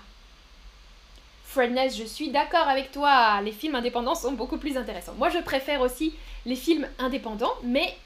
Fredness, 1.46 1.98
je 1.98 2.04
suis 2.04 2.30
d'accord 2.30 2.68
avec 2.68 2.92
toi, 2.92 3.42
les 3.42 3.52
films 3.52 3.76
indépendants 3.76 4.16
sont 4.16 4.34
beaucoup 4.34 4.58
plus 4.58 4.78
intéressants. 4.78 5.16
Moi, 5.18 5.30
je 5.30 5.40
préfère 5.40 5.82
aussi 5.82 6.14
les 6.46 6.56
films 6.56 6.88
indépendants, 7.00 7.54
mais 7.64 7.98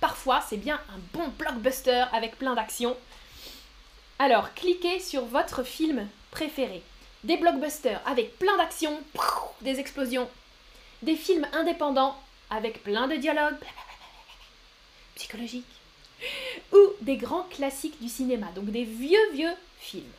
parfois, 0.00 0.40
c'est 0.48 0.58
bien 0.58 0.78
un 0.94 0.98
bon 1.12 1.28
blockbuster 1.38 2.04
avec 2.12 2.38
plein 2.38 2.54
d'action. 2.54 2.96
Alors, 4.18 4.52
cliquez 4.54 5.00
sur 5.00 5.24
votre 5.24 5.62
film 5.62 6.06
préféré. 6.30 6.82
Des 7.24 7.36
blockbusters 7.36 8.00
avec 8.06 8.38
plein 8.38 8.56
d'action, 8.58 9.00
des 9.62 9.80
explosions. 9.80 10.28
Des 11.02 11.16
films 11.16 11.46
indépendants 11.52 12.16
avec 12.50 12.82
plein 12.82 13.08
de 13.08 13.16
dialogues, 13.16 13.56
psychologiques. 15.20 15.64
Ou 16.72 16.78
des 17.00 17.16
grands 17.16 17.44
classiques 17.44 18.00
du 18.00 18.08
cinéma, 18.08 18.48
donc 18.54 18.66
des 18.66 18.84
vieux, 18.84 19.32
vieux 19.32 19.54
films. 19.78 20.12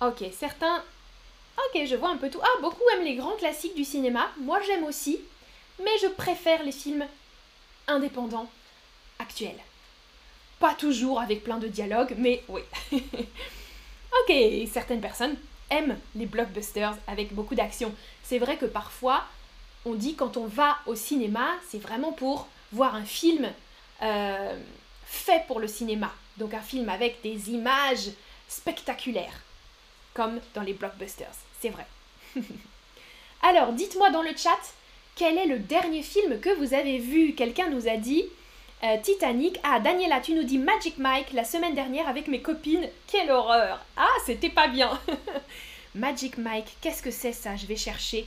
Ok, 0.00 0.24
certains... 0.36 0.82
Ok, 1.56 1.86
je 1.86 1.94
vois 1.94 2.10
un 2.10 2.16
peu 2.16 2.30
tout. 2.30 2.40
Ah, 2.42 2.60
beaucoup 2.60 2.82
aiment 2.92 3.04
les 3.04 3.14
grands 3.14 3.36
classiques 3.36 3.76
du 3.76 3.84
cinéma. 3.84 4.30
Moi, 4.40 4.60
j'aime 4.66 4.84
aussi. 4.84 5.20
Mais 5.82 5.96
je 6.02 6.08
préfère 6.08 6.62
les 6.64 6.72
films 6.72 7.06
indépendants 7.86 8.50
actuels. 9.18 9.60
Pas 10.58 10.74
toujours 10.74 11.20
avec 11.20 11.44
plein 11.44 11.58
de 11.58 11.68
dialogues, 11.68 12.14
mais 12.18 12.42
oui. 12.48 12.62
ok, 12.92 14.68
certaines 14.72 15.00
personnes 15.00 15.36
aiment 15.70 15.98
les 16.16 16.26
blockbusters 16.26 16.96
avec 17.06 17.32
beaucoup 17.34 17.54
d'action. 17.54 17.94
C'est 18.22 18.38
vrai 18.38 18.56
que 18.56 18.66
parfois, 18.66 19.24
on 19.84 19.94
dit 19.94 20.14
quand 20.14 20.36
on 20.36 20.46
va 20.46 20.78
au 20.86 20.94
cinéma, 20.94 21.54
c'est 21.68 21.78
vraiment 21.78 22.12
pour 22.12 22.48
voir 22.72 22.94
un 22.94 23.04
film 23.04 23.50
euh, 24.02 24.58
fait 25.04 25.44
pour 25.46 25.60
le 25.60 25.68
cinéma. 25.68 26.12
Donc 26.36 26.54
un 26.54 26.60
film 26.60 26.88
avec 26.88 27.22
des 27.22 27.50
images 27.50 28.10
spectaculaires 28.48 29.40
comme 30.14 30.40
dans 30.54 30.62
les 30.62 30.72
blockbusters. 30.72 31.34
C'est 31.60 31.70
vrai. 31.70 31.86
Alors, 33.42 33.72
dites-moi 33.72 34.10
dans 34.10 34.22
le 34.22 34.34
chat, 34.36 34.58
quel 35.16 35.36
est 35.36 35.46
le 35.46 35.58
dernier 35.58 36.02
film 36.02 36.40
que 36.40 36.54
vous 36.54 36.72
avez 36.72 36.98
vu? 36.98 37.34
Quelqu'un 37.34 37.68
nous 37.68 37.88
a 37.88 37.96
dit 37.96 38.24
euh, 38.84 38.96
Titanic. 39.02 39.58
Ah, 39.64 39.80
Daniela, 39.80 40.20
tu 40.20 40.32
nous 40.32 40.44
dis 40.44 40.58
Magic 40.58 40.98
Mike 40.98 41.32
la 41.32 41.44
semaine 41.44 41.74
dernière 41.74 42.08
avec 42.08 42.28
mes 42.28 42.40
copines. 42.40 42.88
Quelle 43.06 43.30
horreur 43.30 43.84
Ah, 43.96 44.08
c'était 44.24 44.50
pas 44.50 44.68
bien 44.68 44.98
Magic 45.94 46.38
Mike, 46.38 46.76
qu'est-ce 46.80 47.02
que 47.02 47.10
c'est 47.10 47.32
ça? 47.32 47.54
Je 47.56 47.66
vais 47.66 47.76
chercher. 47.76 48.26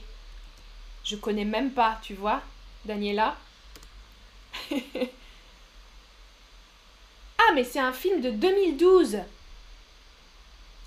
Je 1.08 1.16
connais 1.16 1.44
même 1.44 1.70
pas, 1.70 1.98
tu 2.02 2.14
vois, 2.14 2.42
Daniela. 2.84 3.34
ah, 4.72 4.76
mais 7.54 7.64
c'est 7.64 7.80
un 7.80 7.92
film 7.92 8.20
de 8.20 8.30
2012 8.30 9.18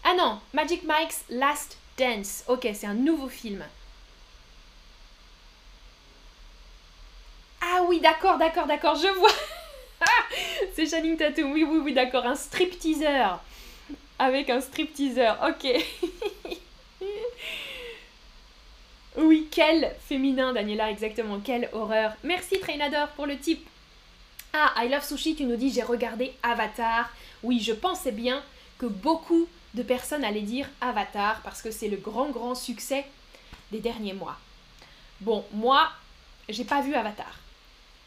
ah 0.03 0.13
non, 0.17 0.39
Magic 0.53 0.83
Mike's 0.83 1.23
Last 1.29 1.77
Dance. 1.97 2.43
Ok, 2.47 2.67
c'est 2.73 2.87
un 2.87 2.95
nouveau 2.95 3.29
film. 3.29 3.63
Ah 7.61 7.83
oui, 7.87 7.99
d'accord, 7.99 8.37
d'accord, 8.37 8.65
d'accord, 8.65 8.95
je 8.95 9.07
vois. 9.07 9.29
c'est 10.75 10.87
Shining 10.87 11.17
Tattoo. 11.17 11.43
Oui, 11.43 11.63
oui, 11.63 11.79
oui, 11.83 11.93
d'accord. 11.93 12.25
Un 12.25 12.35
strip 12.35 12.79
teaser. 12.79 13.27
Avec 14.17 14.49
un 14.49 14.59
strip 14.59 14.93
teaser. 14.93 15.33
Ok. 15.47 15.67
oui, 19.17 19.47
quel 19.51 19.93
féminin, 20.07 20.53
Daniela, 20.53 20.89
exactement. 20.89 21.39
Quelle 21.39 21.69
horreur. 21.73 22.13
Merci, 22.23 22.59
Trainador, 22.59 23.09
pour 23.09 23.25
le 23.25 23.37
type. 23.37 23.67
Ah, 24.53 24.73
I 24.77 24.89
Love 24.89 25.05
Sushi, 25.05 25.35
tu 25.35 25.45
nous 25.45 25.57
dis 25.57 25.71
j'ai 25.71 25.83
regardé 25.83 26.33
Avatar. 26.43 27.09
Oui, 27.43 27.59
je 27.59 27.73
pensais 27.73 28.11
bien 28.11 28.41
que 28.77 28.85
beaucoup 28.85 29.47
de 29.73 29.83
personnes 29.83 30.23
allaient 30.23 30.41
dire 30.41 30.67
Avatar 30.81 31.41
parce 31.43 31.61
que 31.61 31.71
c'est 31.71 31.87
le 31.87 31.97
grand 31.97 32.29
grand 32.29 32.55
succès 32.55 33.05
des 33.71 33.79
derniers 33.79 34.13
mois. 34.13 34.37
Bon, 35.21 35.45
moi, 35.53 35.89
j'ai 36.49 36.65
pas 36.65 36.81
vu 36.81 36.93
Avatar. 36.93 37.39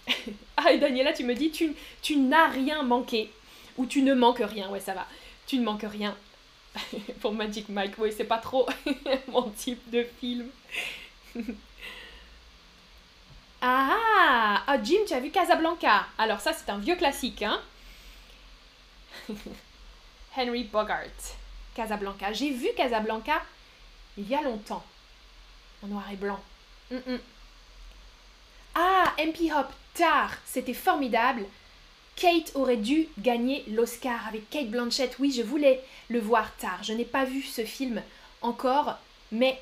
ah, 0.56 0.72
et 0.72 0.78
Daniela, 0.78 1.12
tu 1.12 1.24
me 1.24 1.34
dis, 1.34 1.50
tu, 1.50 1.74
tu 2.02 2.16
n'as 2.16 2.48
rien 2.48 2.82
manqué. 2.82 3.30
Ou 3.76 3.86
tu 3.86 4.02
ne 4.02 4.14
manques 4.14 4.42
rien, 4.42 4.68
ouais, 4.70 4.80
ça 4.80 4.94
va. 4.94 5.06
Tu 5.46 5.58
ne 5.58 5.64
manques 5.64 5.86
rien. 5.90 6.16
Pour 7.20 7.32
Magic 7.32 7.68
Mike, 7.68 7.94
oui, 7.98 8.12
c'est 8.16 8.24
pas 8.24 8.38
trop 8.38 8.68
mon 9.28 9.50
type 9.50 9.90
de 9.90 10.04
film. 10.20 10.48
ah, 13.62 14.62
ah, 14.66 14.82
Jim, 14.82 15.00
tu 15.06 15.14
as 15.14 15.20
vu 15.20 15.30
Casablanca. 15.30 16.06
Alors 16.18 16.40
ça, 16.40 16.52
c'est 16.52 16.70
un 16.70 16.78
vieux 16.78 16.96
classique, 16.96 17.42
hein 17.42 17.60
Henry 20.36 20.64
Bogart. 20.64 21.36
Casablanca. 21.74 22.32
J'ai 22.32 22.50
vu 22.50 22.68
Casablanca 22.76 23.42
il 24.16 24.28
y 24.28 24.34
a 24.34 24.42
longtemps, 24.42 24.84
en 25.82 25.88
noir 25.88 26.04
et 26.12 26.16
blanc. 26.16 26.40
Ah, 28.74 29.12
MP 29.18 29.52
Hop, 29.52 29.72
tard, 29.94 30.32
c'était 30.44 30.74
formidable. 30.74 31.44
Kate 32.16 32.52
aurait 32.54 32.76
dû 32.76 33.08
gagner 33.18 33.64
l'Oscar 33.68 34.28
avec 34.28 34.48
Kate 34.50 34.68
Blanchett. 34.68 35.16
Oui, 35.18 35.32
je 35.32 35.42
voulais 35.42 35.82
le 36.08 36.20
voir 36.20 36.54
tard. 36.56 36.82
Je 36.82 36.92
n'ai 36.92 37.04
pas 37.04 37.24
vu 37.24 37.42
ce 37.42 37.64
film 37.64 38.02
encore, 38.42 38.96
mais 39.32 39.60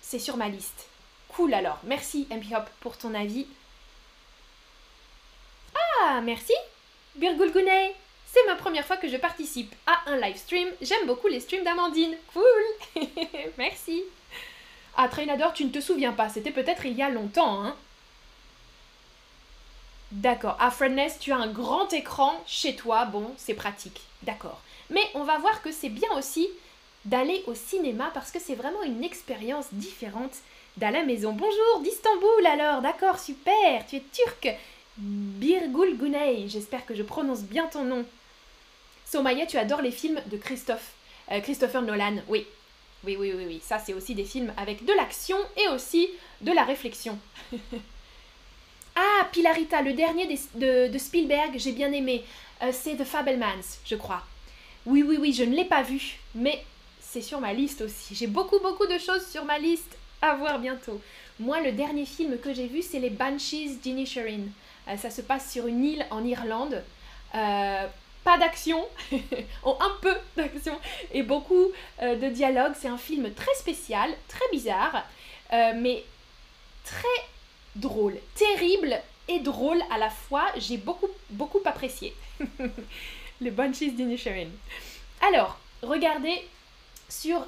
c'est 0.00 0.18
sur 0.18 0.36
ma 0.36 0.48
liste. 0.48 0.86
Cool 1.28 1.54
alors. 1.54 1.78
Merci 1.84 2.26
MP 2.30 2.54
Hop 2.54 2.68
pour 2.80 2.96
ton 2.96 3.14
avis. 3.14 3.46
Ah, 6.02 6.20
merci. 6.22 6.54
Birgulguney. 7.16 7.94
C'est 8.26 8.46
ma 8.46 8.54
première 8.54 8.86
fois 8.86 8.96
que 8.96 9.08
je 9.08 9.16
participe 9.18 9.74
à 9.86 10.10
un 10.10 10.16
live 10.16 10.36
stream. 10.36 10.68
J'aime 10.80 11.06
beaucoup 11.06 11.28
les 11.28 11.40
streams 11.40 11.64
d'Amandine. 11.64 12.16
Cool 12.32 13.02
Merci 13.58 14.02
Ah, 14.96 15.08
Trainador, 15.08 15.52
tu 15.52 15.66
ne 15.66 15.70
te 15.70 15.80
souviens 15.80 16.12
pas, 16.12 16.30
c'était 16.30 16.50
peut-être 16.50 16.86
il 16.86 16.94
y 16.94 17.02
a 17.02 17.10
longtemps, 17.10 17.62
hein 17.62 17.76
D'accord. 20.12 20.58
À 20.60 20.70
Fredness, 20.70 21.18
tu 21.18 21.32
as 21.32 21.38
un 21.38 21.48
grand 21.48 21.90
écran 21.94 22.38
chez 22.46 22.76
toi. 22.76 23.06
Bon, 23.06 23.32
c'est 23.38 23.54
pratique. 23.54 24.02
D'accord. 24.22 24.60
Mais 24.90 25.00
on 25.14 25.24
va 25.24 25.38
voir 25.38 25.62
que 25.62 25.72
c'est 25.72 25.88
bien 25.88 26.10
aussi 26.18 26.48
d'aller 27.06 27.42
au 27.46 27.54
cinéma 27.54 28.10
parce 28.12 28.30
que 28.30 28.38
c'est 28.38 28.54
vraiment 28.54 28.82
une 28.82 29.02
expérience 29.02 29.68
différente 29.72 30.34
d'à 30.76 30.90
la 30.90 31.02
maison. 31.02 31.32
Bonjour 31.32 31.80
d'Istanbul 31.82 32.46
alors, 32.46 32.82
d'accord, 32.82 33.18
super, 33.18 33.86
tu 33.88 33.96
es 33.96 34.02
turc. 34.12 34.54
Birgul 34.98 35.96
Gunei, 35.96 36.46
j'espère 36.46 36.84
que 36.84 36.94
je 36.94 37.02
prononce 37.02 37.40
bien 37.40 37.66
ton 37.66 37.82
nom. 37.82 38.04
Somaya, 39.06 39.46
tu 39.46 39.56
adores 39.56 39.80
les 39.80 39.90
films 39.90 40.20
de 40.26 40.36
Christophe, 40.36 40.92
euh, 41.30 41.40
Christopher 41.40 41.80
Nolan, 41.80 42.16
oui. 42.28 42.46
Oui, 43.04 43.16
oui, 43.18 43.32
oui, 43.34 43.44
oui, 43.46 43.60
ça 43.64 43.78
c'est 43.78 43.94
aussi 43.94 44.14
des 44.14 44.24
films 44.24 44.52
avec 44.58 44.84
de 44.84 44.92
l'action 44.92 45.38
et 45.56 45.68
aussi 45.68 46.08
de 46.42 46.52
la 46.52 46.64
réflexion. 46.64 47.18
ah, 48.94 49.28
Pilarita, 49.32 49.82
le 49.82 49.92
dernier 49.94 50.38
de, 50.54 50.98
Spielberg, 50.98 51.52
j'ai 51.56 51.72
bien 51.72 51.92
aimé. 51.92 52.24
Euh, 52.62 52.70
c'est 52.72 52.96
The 52.96 53.04
Fabelmans, 53.04 53.78
je 53.84 53.96
crois. 53.96 54.22
Oui, 54.84 55.02
oui, 55.02 55.16
oui, 55.18 55.32
je 55.32 55.44
ne 55.44 55.54
l'ai 55.54 55.64
pas 55.64 55.82
vu, 55.82 56.18
mais 56.34 56.62
c'est 57.00 57.22
sur 57.22 57.40
ma 57.40 57.52
liste 57.52 57.82
aussi. 57.82 58.14
J'ai 58.14 58.26
beaucoup, 58.26 58.58
beaucoup 58.60 58.86
de 58.86 58.98
choses 58.98 59.26
sur 59.26 59.44
ma 59.44 59.58
liste 59.58 59.96
à 60.20 60.34
voir 60.34 60.58
bientôt. 60.58 61.00
Moi, 61.40 61.60
le 61.60 61.72
dernier 61.72 62.06
film 62.06 62.38
que 62.38 62.52
j'ai 62.52 62.66
vu, 62.66 62.82
c'est 62.82 63.00
les 63.00 63.10
Banshees 63.10 63.78
d'Inisherin. 63.82 64.44
Euh, 64.88 64.96
ça 64.96 65.10
se 65.10 65.22
passe 65.22 65.50
sur 65.50 65.66
une 65.66 65.84
île 65.84 66.06
en 66.10 66.24
Irlande. 66.24 66.82
Euh, 67.34 67.86
pas 68.24 68.38
d'action, 68.38 68.86
oh, 69.64 69.76
un 69.80 69.92
peu 70.00 70.14
d'action 70.36 70.78
et 71.12 71.22
beaucoup 71.22 71.72
euh, 72.00 72.16
de 72.16 72.28
dialogue. 72.28 72.72
C'est 72.78 72.88
un 72.88 72.98
film 72.98 73.32
très 73.34 73.54
spécial, 73.54 74.10
très 74.28 74.48
bizarre, 74.52 75.04
mais 75.50 76.04
très 76.84 77.31
drôle, 77.76 78.18
terrible 78.34 79.00
et 79.28 79.40
drôle 79.40 79.82
à 79.90 79.98
la 79.98 80.10
fois. 80.10 80.46
J'ai 80.56 80.76
beaucoup, 80.76 81.08
beaucoup 81.30 81.60
apprécié. 81.64 82.14
les 83.40 83.50
Banshees 83.50 83.92
d'Inisherin. 83.92 84.48
Alors, 85.20 85.58
regardez 85.82 86.42
sur 87.08 87.46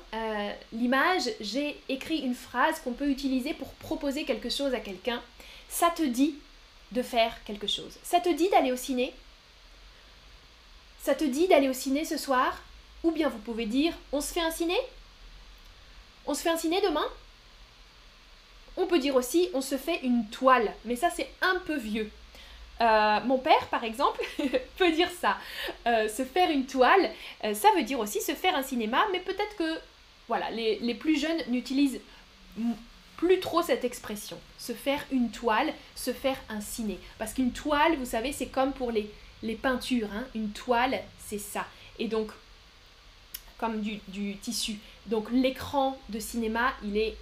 l'image, 0.73 1.31
j'ai 1.40 1.81
écrit 1.88 2.19
une 2.19 2.35
phrase 2.35 2.81
qu'on 2.81 2.93
peut 2.93 3.09
utiliser 3.09 3.54
pour 3.54 3.73
proposer 3.75 4.25
quelque 4.25 4.50
chose 4.50 4.75
à 4.75 4.81
quelqu'un. 4.81 5.23
Ça 5.69 5.90
te 5.90 6.02
dit 6.02 6.35
de 6.93 7.02
faire 7.02 7.43
quelque 7.45 7.66
chose. 7.66 7.99
Ça 8.02 8.21
te 8.21 8.28
dit 8.28 8.49
d'aller 8.50 8.73
au 8.73 8.76
ciné? 8.76 9.14
Ça 11.02 11.14
te 11.14 11.25
dit 11.25 11.49
d'aller 11.49 11.69
au 11.69 11.73
ciné 11.73 12.04
ce 12.04 12.19
soir? 12.19 12.62
Ou 13.02 13.11
bien 13.11 13.28
vous 13.28 13.38
pouvez 13.38 13.66
dire 13.66 13.95
on 14.12 14.21
se 14.21 14.33
fait 14.33 14.40
un 14.40 14.50
ciné? 14.50 14.76
On 16.26 16.35
se 16.35 16.43
fait 16.43 16.50
un 16.50 16.59
ciné 16.59 16.81
demain? 16.81 17.07
On 18.76 18.87
peut 18.87 18.99
dire 18.99 19.14
aussi 19.16 19.49
on 19.54 19.61
se 19.61 19.76
fait 19.76 20.00
une 20.02 20.26
toile, 20.26 20.73
mais 20.85 20.97
ça 20.97 21.11
c'est 21.11 21.28
un 21.40 21.61
peu 21.66 21.76
vieux. 21.76 22.11
Euh, 22.81 23.21
mon 23.25 23.38
père, 23.38 23.69
par 23.71 23.85
exemple, 23.85 24.21
peut 24.78 24.93
dire 24.93 25.11
ça. 25.21 25.37
Euh, 25.87 26.09
se 26.09 26.25
faire 26.25 26.50
une 26.50 26.66
toile, 26.66 27.11
euh, 27.45 27.54
ça 27.54 27.69
veut 27.76 27.83
dire 27.83 28.00
aussi 28.00 28.21
se 28.21 28.33
faire 28.33 28.57
un 28.57 28.62
cinéma, 28.62 29.04
mais 29.12 29.21
peut-être 29.21 29.57
que 29.57 29.78
voilà, 30.26 30.50
les, 30.50 30.95
plus 30.95 31.21
jeunes 31.21 31.40
n'utilisent 31.49 32.00
plus 33.16 33.40
trop 33.40 33.62
cette 33.62 33.85
expression. 33.85 34.38
Se 34.59 34.73
faire 34.73 35.04
une 35.12 35.31
toile, 35.31 35.73
se 35.95 36.12
faire 36.12 36.38
un 36.49 36.61
ciné. 36.61 36.99
Parce 37.19 37.35
qu'une 37.35 37.52
toile, 37.52 37.97
vous 37.97 38.07
savez, 38.07 38.33
c'est 38.33 38.47
comme 38.47 38.73
pour 38.73 38.90
les, 38.90 39.11
peintures. 39.57 40.09
Hein. 40.12 40.25
Une 40.35 40.50
toile, 40.50 40.99
c'est 41.19 41.38
ça. 41.38 41.66
Et 41.99 42.09
donc, 42.09 42.31
comme 43.59 43.83
du 43.83 44.37
tissu. 44.38 44.78
Donc 45.07 45.31
l'écran 45.31 45.99
de 46.09 46.19
cinéma, 46.19 46.73
il 46.83 46.97
est 46.97 47.16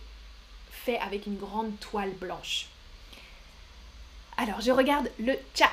fait 0.84 0.98
avec 0.98 1.26
une 1.26 1.36
grande 1.36 1.78
toile 1.80 2.10
blanche. 2.10 2.66
Alors, 4.36 4.60
je 4.60 4.70
regarde 4.70 5.10
le 5.18 5.34
chat. 5.54 5.68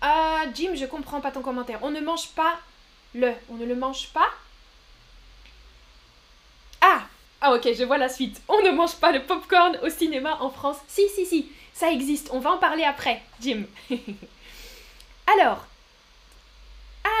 Ah, 0.00 0.44
Jim, 0.54 0.74
je 0.74 0.86
comprends 0.86 1.20
pas 1.20 1.30
ton 1.32 1.42
commentaire. 1.42 1.80
On 1.82 1.90
ne 1.90 2.00
mange 2.00 2.28
pas 2.30 2.58
le. 3.14 3.32
On 3.50 3.54
ne 3.54 3.66
le 3.66 3.74
mange 3.74 4.08
pas? 4.08 4.28
Ah 6.80 7.02
Ah, 7.40 7.52
ok, 7.54 7.68
je 7.76 7.84
vois 7.84 7.98
la 7.98 8.08
suite. 8.08 8.40
On 8.48 8.62
ne 8.62 8.70
mange 8.70 8.96
pas 8.96 9.12
le 9.12 9.22
popcorn 9.24 9.78
au 9.82 9.90
cinéma 9.90 10.38
en 10.40 10.50
France. 10.50 10.76
Si, 10.88 11.08
si, 11.14 11.26
si, 11.26 11.50
ça 11.74 11.90
existe. 11.90 12.30
On 12.32 12.38
va 12.38 12.52
en 12.52 12.58
parler 12.58 12.84
après, 12.84 13.22
Jim. 13.40 13.64
Alors. 15.26 15.66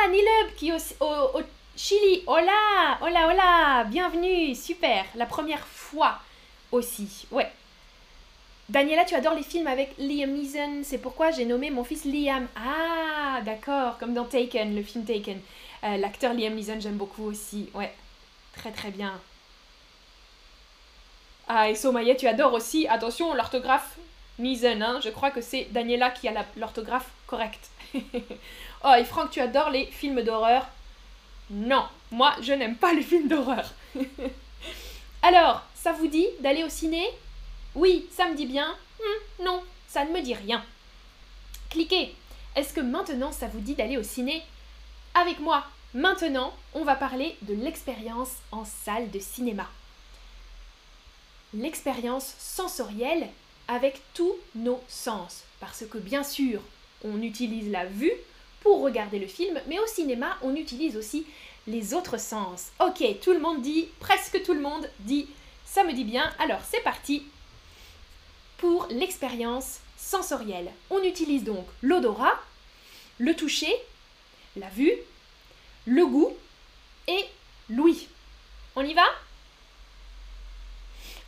Nilub 0.08 0.54
qui 0.56 0.70
est 0.70 0.96
au, 1.00 1.38
au, 1.38 1.42
Chili. 1.76 2.22
Hola 2.26 2.98
Hola, 3.00 3.28
hola 3.28 3.84
Bienvenue 3.84 4.54
Super 4.54 5.04
La 5.14 5.26
première 5.26 5.66
fois 5.66 6.18
aussi. 6.72 7.26
Ouais, 7.30 7.50
Daniela, 8.68 9.04
tu 9.04 9.14
adores 9.14 9.34
les 9.34 9.44
films 9.44 9.68
avec 9.68 9.94
Liam 9.96 10.32
Neeson, 10.32 10.80
c'est 10.82 10.98
pourquoi 10.98 11.30
j'ai 11.30 11.44
nommé 11.44 11.70
mon 11.70 11.84
fils 11.84 12.04
Liam. 12.04 12.48
Ah, 12.56 13.40
d'accord, 13.44 13.96
comme 13.98 14.12
dans 14.12 14.24
Taken, 14.24 14.74
le 14.74 14.82
film 14.82 15.04
Taken. 15.04 15.38
Euh, 15.84 15.96
l'acteur 15.98 16.34
Liam 16.34 16.54
Neeson, 16.54 16.80
j'aime 16.80 16.96
beaucoup 16.96 17.24
aussi. 17.24 17.70
Ouais, 17.74 17.94
très 18.56 18.72
très 18.72 18.90
bien. 18.90 19.20
Ah, 21.46 21.70
et 21.70 21.76
Somaya, 21.76 22.16
tu 22.16 22.26
adores 22.26 22.54
aussi. 22.54 22.88
Attention, 22.88 23.34
l'orthographe 23.34 23.96
Neeson, 24.40 24.80
hein. 24.80 25.00
je 25.02 25.10
crois 25.10 25.30
que 25.30 25.40
c'est 25.40 25.68
Daniela 25.70 26.10
qui 26.10 26.26
a 26.26 26.44
l'orthographe 26.56 27.10
correcte. 27.28 27.70
oh, 28.86 28.94
et 28.94 29.04
Franck, 29.04 29.30
tu 29.30 29.40
adores 29.40 29.70
les 29.70 29.86
films 29.86 30.22
d'horreur? 30.22 30.66
Non, 31.50 31.86
moi, 32.10 32.34
je 32.40 32.52
n'aime 32.52 32.76
pas 32.76 32.92
les 32.92 33.02
films 33.02 33.28
d'horreur. 33.28 33.72
Alors, 35.22 35.62
ça 35.74 35.92
vous 35.92 36.06
dit 36.06 36.26
d'aller 36.40 36.64
au 36.64 36.68
ciné? 36.68 37.06
Oui, 37.74 38.06
ça 38.10 38.28
me 38.28 38.36
dit 38.36 38.46
bien. 38.46 38.74
Hmm, 39.00 39.44
non, 39.44 39.62
ça 39.88 40.04
ne 40.04 40.12
me 40.12 40.20
dit 40.20 40.34
rien. 40.34 40.64
Cliquez. 41.70 42.14
Est-ce 42.54 42.72
que 42.72 42.80
maintenant 42.80 43.32
ça 43.32 43.48
vous 43.48 43.60
dit 43.60 43.74
d'aller 43.74 43.98
au 43.98 44.02
ciné? 44.02 44.42
Avec 45.14 45.40
moi, 45.40 45.66
maintenant, 45.92 46.54
on 46.74 46.84
va 46.84 46.94
parler 46.94 47.36
de 47.42 47.54
l'expérience 47.54 48.36
en 48.50 48.64
salle 48.64 49.10
de 49.10 49.18
cinéma. 49.18 49.68
L'expérience 51.52 52.34
sensorielle 52.38 53.28
avec 53.68 54.00
tous 54.14 54.34
nos 54.54 54.82
sens. 54.88 55.42
Parce 55.60 55.84
que 55.86 55.98
bien 55.98 56.22
sûr, 56.22 56.60
on 57.04 57.20
utilise 57.22 57.70
la 57.70 57.84
vue 57.84 58.12
pour 58.66 58.80
regarder 58.80 59.20
le 59.20 59.28
film, 59.28 59.60
mais 59.68 59.78
au 59.78 59.86
cinéma, 59.86 60.36
on 60.42 60.56
utilise 60.56 60.96
aussi 60.96 61.24
les 61.68 61.94
autres 61.94 62.18
sens. 62.18 62.72
Ok, 62.80 63.00
tout 63.22 63.32
le 63.32 63.38
monde 63.38 63.62
dit, 63.62 63.86
presque 64.00 64.42
tout 64.42 64.54
le 64.54 64.60
monde 64.60 64.90
dit, 64.98 65.28
ça 65.64 65.84
me 65.84 65.92
dit 65.92 66.02
bien. 66.02 66.34
Alors 66.40 66.58
c'est 66.68 66.80
parti, 66.80 67.22
pour 68.58 68.88
l'expérience 68.90 69.78
sensorielle. 69.96 70.72
On 70.90 71.00
utilise 71.04 71.44
donc 71.44 71.64
l'odorat, 71.80 72.34
le 73.18 73.36
toucher, 73.36 73.72
la 74.56 74.68
vue, 74.70 74.94
le 75.84 76.04
goût 76.04 76.36
et 77.06 77.24
l'ouïe. 77.70 78.08
On 78.74 78.82
y 78.82 78.94
va? 78.94 79.06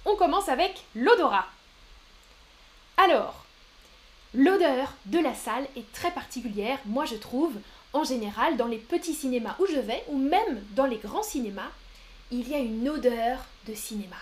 On 0.07 0.17
commence 0.17 0.49
avec 0.49 0.83
l'odorat. 0.97 1.47
Alors, 2.97 3.38
l'odeur 4.39 4.95
de 5.07 5.19
la 5.19 5.35
salle 5.35 5.67
est 5.77 5.93
très 5.93 6.13
particulière, 6.13 6.79
moi 6.87 7.05
je 7.05 7.17
trouve, 7.17 7.55
en 7.93 8.05
général, 8.05 8.57
dans 8.57 8.69
les 8.69 8.79
petits 8.79 9.13
cinémas 9.13 9.57
où 9.59 9.67
je 9.67 9.81
vais, 9.81 10.05
ou 10.09 10.17
même 10.17 10.63
dans 10.77 10.87
les 10.87 10.99
grands 10.99 11.25
cinémas, 11.25 11.73
il 12.31 12.49
y 12.49 12.55
a 12.55 12.59
une 12.59 12.89
odeur 12.89 13.41
de 13.67 13.75
cinéma. 13.75 14.17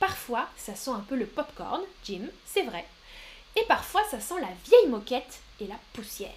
Parfois, 0.00 0.48
ça 0.56 0.74
sent 0.74 0.90
un 0.90 1.04
peu 1.06 1.16
le 1.16 1.26
popcorn, 1.26 1.82
Jim, 2.04 2.22
c'est 2.46 2.62
vrai. 2.62 2.86
Et 3.56 3.64
parfois, 3.68 4.02
ça 4.10 4.20
sent 4.20 4.40
la 4.40 4.48
vieille 4.64 4.88
moquette 4.88 5.40
et 5.60 5.66
la 5.66 5.78
poussière. 5.92 6.30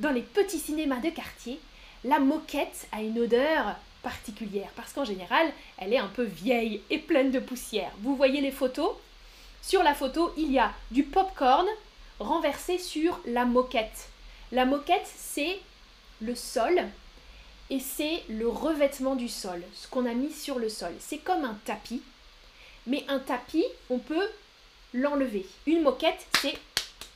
Dans 0.00 0.10
les 0.10 0.22
petits 0.22 0.58
cinémas 0.58 1.00
de 1.00 1.10
quartier, 1.10 1.60
la 2.02 2.18
moquette 2.18 2.88
a 2.90 3.00
une 3.00 3.20
odeur 3.20 3.76
particulière 4.02 4.70
parce 4.74 4.92
qu'en 4.92 5.04
général, 5.04 5.52
elle 5.78 5.92
est 5.92 5.98
un 5.98 6.08
peu 6.08 6.24
vieille 6.24 6.82
et 6.90 6.98
pleine 6.98 7.30
de 7.30 7.38
poussière. 7.38 7.92
Vous 8.00 8.16
voyez 8.16 8.40
les 8.40 8.50
photos? 8.50 8.90
Sur 9.62 9.84
la 9.84 9.94
photo, 9.94 10.32
il 10.36 10.50
y 10.50 10.58
a 10.58 10.72
du 10.90 11.04
popcorn 11.04 11.66
renversé 12.18 12.78
sur 12.78 13.20
la 13.26 13.44
moquette. 13.44 14.08
La 14.52 14.64
moquette, 14.64 15.10
c'est 15.16 15.60
le 16.20 16.34
sol 16.34 16.82
et 17.70 17.80
c'est 17.80 18.22
le 18.28 18.48
revêtement 18.48 19.16
du 19.16 19.28
sol, 19.28 19.62
ce 19.74 19.88
qu'on 19.88 20.06
a 20.06 20.14
mis 20.14 20.32
sur 20.32 20.58
le 20.58 20.68
sol. 20.68 20.94
C'est 21.00 21.18
comme 21.18 21.44
un 21.44 21.58
tapis 21.64 22.02
mais 22.86 23.04
un 23.08 23.18
tapis, 23.18 23.64
on 23.90 23.98
peut 23.98 24.28
l'enlever. 24.92 25.46
Une 25.66 25.82
moquette, 25.82 26.26
c'est 26.40 26.56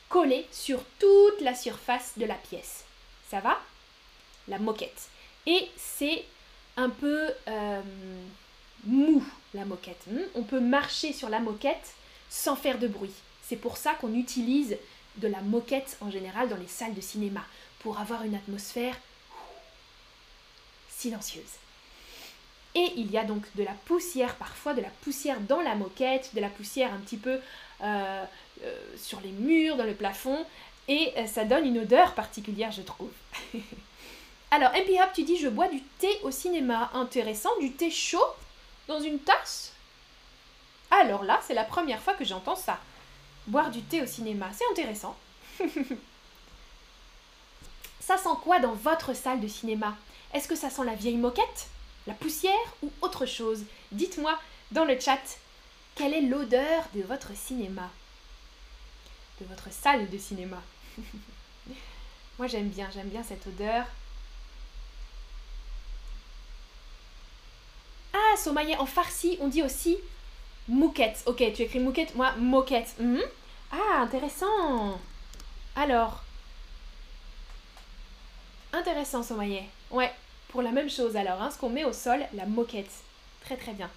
coller 0.09 0.47
sur 0.51 0.83
toute 0.97 1.41
la 1.41 1.53
surface 1.53 2.13
de 2.17 2.25
la 2.25 2.35
pièce. 2.35 2.85
Ça 3.29 3.39
va? 3.39 3.59
La 4.47 4.57
moquette. 4.57 5.09
Et 5.45 5.69
c'est 5.77 6.25
un 6.75 6.89
peu 6.89 7.29
euh, 7.47 7.81
mou, 8.85 9.23
la 9.53 9.65
moquette. 9.65 10.01
Hmm? 10.07 10.21
On 10.35 10.43
peut 10.43 10.59
marcher 10.59 11.13
sur 11.13 11.29
la 11.29 11.39
moquette 11.39 11.93
sans 12.29 12.55
faire 12.55 12.79
de 12.79 12.87
bruit. 12.87 13.13
C'est 13.49 13.55
pour 13.55 13.77
ça 13.77 13.95
qu'on 13.95 14.13
utilise 14.13 14.77
de 15.15 15.27
la 15.27 15.41
moquette 15.41 15.97
en 16.01 16.11
général 16.11 16.49
dans 16.49 16.55
les 16.55 16.67
salles 16.67 16.93
de 16.93 17.01
cinéma, 17.01 17.41
pour 17.79 17.99
avoir 17.99 18.23
une 18.23 18.35
atmosphère 18.35 18.95
silencieuse. 20.87 21.57
Et 22.75 22.93
il 22.95 23.09
y 23.09 23.17
a 23.17 23.23
donc 23.23 23.43
de 23.55 23.63
la 23.63 23.71
poussière, 23.85 24.35
parfois 24.35 24.75
de 24.75 24.81
la 24.81 24.91
poussière 25.01 25.39
dans 25.39 25.61
la 25.61 25.73
moquette, 25.73 26.29
de 26.35 26.41
la 26.41 26.49
poussière 26.49 26.93
un 26.93 26.99
petit 26.99 27.17
peu 27.17 27.39
euh, 27.81 28.23
euh, 28.63 28.95
sur 28.95 29.19
les 29.21 29.31
murs, 29.31 29.77
dans 29.77 29.83
le 29.83 29.95
plafond, 29.95 30.45
et 30.87 31.11
euh, 31.17 31.25
ça 31.25 31.43
donne 31.43 31.65
une 31.65 31.79
odeur 31.79 32.13
particulière, 32.13 32.71
je 32.71 32.83
trouve. 32.83 33.09
Alors, 34.51 34.71
MP 34.73 34.91
Hub, 34.91 35.09
tu 35.15 35.23
dis 35.23 35.37
je 35.37 35.47
bois 35.47 35.69
du 35.69 35.81
thé 35.97 36.19
au 36.21 36.29
cinéma. 36.29 36.91
Intéressant, 36.93 37.49
du 37.59 37.71
thé 37.71 37.89
chaud 37.89 38.21
Dans 38.87 38.99
une 38.99 39.17
tasse? 39.17 39.73
Alors 40.91 41.23
là, 41.23 41.39
c'est 41.47 41.55
la 41.55 41.63
première 41.63 41.99
fois 41.99 42.13
que 42.13 42.25
j'entends 42.25 42.55
ça. 42.55 42.79
Boire 43.49 43.69
du 43.71 43.81
thé 43.81 44.01
au 44.01 44.05
cinéma, 44.05 44.49
c'est 44.53 44.69
intéressant. 44.71 45.17
ça 47.99 48.17
sent 48.17 48.29
quoi 48.43 48.59
dans 48.59 48.73
votre 48.73 49.13
salle 49.15 49.41
de 49.41 49.47
cinéma? 49.47 49.97
Est-ce 50.33 50.47
que 50.47 50.55
ça 50.55 50.69
sent 50.69 50.85
la 50.85 50.95
vieille 50.95 51.17
moquette 51.17 51.67
La 52.07 52.13
poussière 52.13 52.53
ou 52.83 52.91
autre 53.01 53.25
chose? 53.25 53.63
Dites-moi 53.91 54.39
dans 54.71 54.85
le 54.85 54.99
chat 54.99 55.19
quelle 55.99 56.13
est 56.13 56.21
l'odeur 56.21 56.85
de 56.95 57.01
votre 57.01 57.35
cinéma? 57.35 57.89
De 59.41 59.45
votre 59.47 59.69
salle 59.69 60.09
de 60.09 60.17
cinéma. 60.17 60.61
Moi 62.37 62.47
j'aime 62.47 62.69
bien, 62.69 62.89
j'aime 62.93 63.09
bien 63.09 63.21
cette 63.21 63.45
odeur. 63.47 63.85
Ah, 68.13 68.37
Somaïe, 68.37 68.77
en 68.77 68.85
farci, 68.85 69.37
on 69.41 69.49
dit 69.49 69.61
aussi 69.61 69.97
mouquette. 70.69 71.23
Ok, 71.25 71.37
tu 71.53 71.63
écris 71.63 71.79
mouquette, 71.79 72.15
moi 72.15 72.31
moquette. 72.37 72.95
Mhm. 72.99 73.21
Ah, 73.71 74.01
intéressant. 74.01 74.99
Alors. 75.75 76.23
Intéressant, 78.71 79.23
Somaïe. 79.23 79.63
Ouais, 79.91 80.11
pour 80.49 80.61
la 80.61 80.71
même 80.71 80.89
chose 80.89 81.17
alors, 81.17 81.41
hein, 81.41 81.49
ce 81.51 81.57
qu'on 81.57 81.69
met 81.69 81.83
au 81.83 81.93
sol, 81.93 82.19
la 82.33 82.45
moquette. 82.45 82.91
Très 83.43 83.57
très 83.57 83.73
bien. 83.73 83.89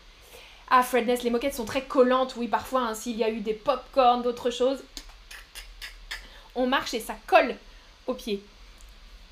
Ah, 0.71 0.83
Fredness, 0.83 1.23
les 1.23 1.31
moquettes 1.31 1.55
sont 1.55 1.67
très 1.67 1.83
collantes, 1.83 2.35
oui, 2.37 2.49
parfois, 2.49 2.81
hein, 2.81 2.95
s'il 2.95 3.17
y 3.17 3.25
a 3.25 3.29
eu 3.29 3.41
des 3.41 3.53
pop-corn, 3.53 4.23
d'autres 4.23 4.51
choses. 4.51 4.83
On 6.55 6.67
marche 6.67 6.95
et 6.95 7.01
ça 7.01 7.15
colle 7.27 7.57
au 8.07 8.15
pied. 8.15 8.43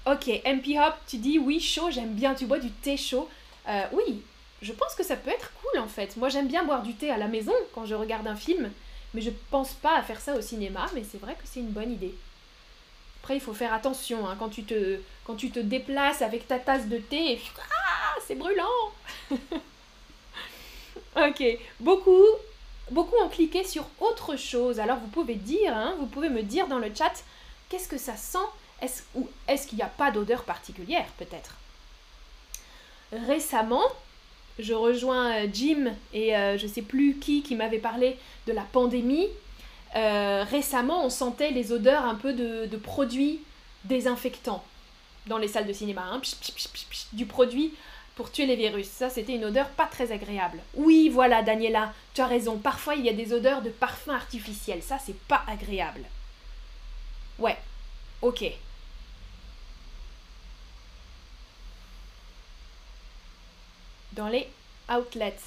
Ok, 0.06 0.28
MP 0.44 0.78
Hop, 0.78 0.94
tu 1.06 1.16
dis 1.16 1.38
oui, 1.38 1.60
chaud, 1.60 1.90
j'aime 1.90 2.14
bien, 2.14 2.34
tu 2.34 2.46
bois 2.46 2.58
du 2.58 2.70
thé 2.70 2.96
chaud. 2.96 3.28
Euh, 3.68 3.84
oui, 3.92 4.22
je 4.62 4.72
pense 4.72 4.94
que 4.94 5.02
ça 5.02 5.16
peut 5.16 5.30
être 5.30 5.52
cool 5.54 5.80
en 5.80 5.88
fait. 5.88 6.16
Moi 6.16 6.28
j'aime 6.28 6.48
bien 6.48 6.64
boire 6.64 6.82
du 6.82 6.94
thé 6.94 7.10
à 7.10 7.16
la 7.16 7.28
maison 7.28 7.54
quand 7.74 7.86
je 7.86 7.94
regarde 7.94 8.26
un 8.26 8.36
film, 8.36 8.70
mais 9.14 9.20
je 9.20 9.30
pense 9.50 9.72
pas 9.72 9.96
à 9.96 10.02
faire 10.02 10.20
ça 10.20 10.34
au 10.34 10.40
cinéma, 10.40 10.86
mais 10.94 11.04
c'est 11.10 11.20
vrai 11.20 11.34
que 11.34 11.44
c'est 11.44 11.60
une 11.60 11.70
bonne 11.70 11.92
idée. 11.92 12.14
Après 13.22 13.36
il 13.36 13.40
faut 13.40 13.54
faire 13.54 13.72
attention 13.72 14.28
hein, 14.28 14.36
quand, 14.38 14.48
tu 14.48 14.64
te, 14.64 15.60
déplaces 15.60 16.22
avec 16.22 16.46
ta 16.46 16.58
tasse 16.58 16.88
de 16.88 16.98
thé 16.98 17.32
et 17.32 17.40
ah, 17.58 18.16
c'est 18.26 18.34
brûlant. 18.34 18.64
Ok, 21.16 21.42
beaucoup, 21.80 22.24
beaucoup 22.92 23.16
ont 23.16 23.28
cliqué 23.28 23.64
sur 23.64 23.84
autre 23.98 24.36
chose, 24.36 24.78
alors 24.78 24.98
vous 24.98 25.08
pouvez 25.08 25.34
dire, 25.34 25.76
hein, 25.76 25.96
vous 25.98 26.06
pouvez 26.06 26.28
me 26.28 26.42
dire 26.42 26.68
dans 26.68 26.78
le 26.78 26.94
chat 26.94 27.12
qu'est-ce 27.68 27.88
que 27.88 27.98
ça 27.98 28.16
sent? 28.16 28.38
Ou 29.16 29.28
est-ce 29.48 29.66
qu'il 29.66 29.76
n'y 29.76 29.82
a 29.82 29.88
pas 29.88 30.12
d'odeur 30.12 30.44
particulière 30.44 31.08
peut-être? 31.18 31.56
Récemment, 33.26 33.82
je 34.60 34.74
rejoins 34.74 35.32
euh, 35.32 35.46
Jim 35.52 35.92
et 36.12 36.36
euh, 36.36 36.58
je 36.58 36.66
sais 36.66 36.82
plus 36.82 37.16
qui 37.16 37.42
qui 37.42 37.54
m'avait 37.54 37.78
parlé 37.78 38.16
de 38.46 38.52
la 38.52 38.62
pandémie. 38.62 39.28
Euh, 39.96 40.44
récemment, 40.48 41.04
on 41.04 41.10
sentait 41.10 41.50
les 41.50 41.72
odeurs 41.72 42.04
un 42.04 42.14
peu 42.14 42.32
de, 42.32 42.76
produits 42.76 43.40
désinfectants 43.84 44.62
dans 45.26 45.38
les 45.38 45.48
salles 45.48 45.66
de 45.66 45.72
cinéma. 45.72 46.04
Hein. 46.12 46.20
du 47.12 47.26
produit 47.26 47.72
pour 48.14 48.30
tuer 48.30 48.46
les 48.46 48.56
virus. 48.56 48.86
Ça, 48.86 49.10
c'était 49.10 49.34
une 49.34 49.44
odeur 49.44 49.68
pas 49.70 49.86
très 49.86 50.12
agréable. 50.12 50.58
Oui, 50.74 51.08
voilà, 51.08 51.42
Daniela, 51.42 51.92
tu 52.14 52.20
as 52.20 52.26
raison. 52.26 52.58
Parfois, 52.58 52.94
il 52.94 53.04
y 53.04 53.08
a 53.08 53.14
des 53.14 53.32
odeurs 53.32 53.62
de 53.62 53.70
parfum 53.70 54.14
artificiel. 54.14 54.82
Ça, 54.82 54.98
c'est 55.04 55.18
pas 55.26 55.42
agréable. 55.48 56.02
Ouais, 57.38 57.56
ok. 58.22 58.44
Les 64.28 64.48
outlets, 64.88 65.38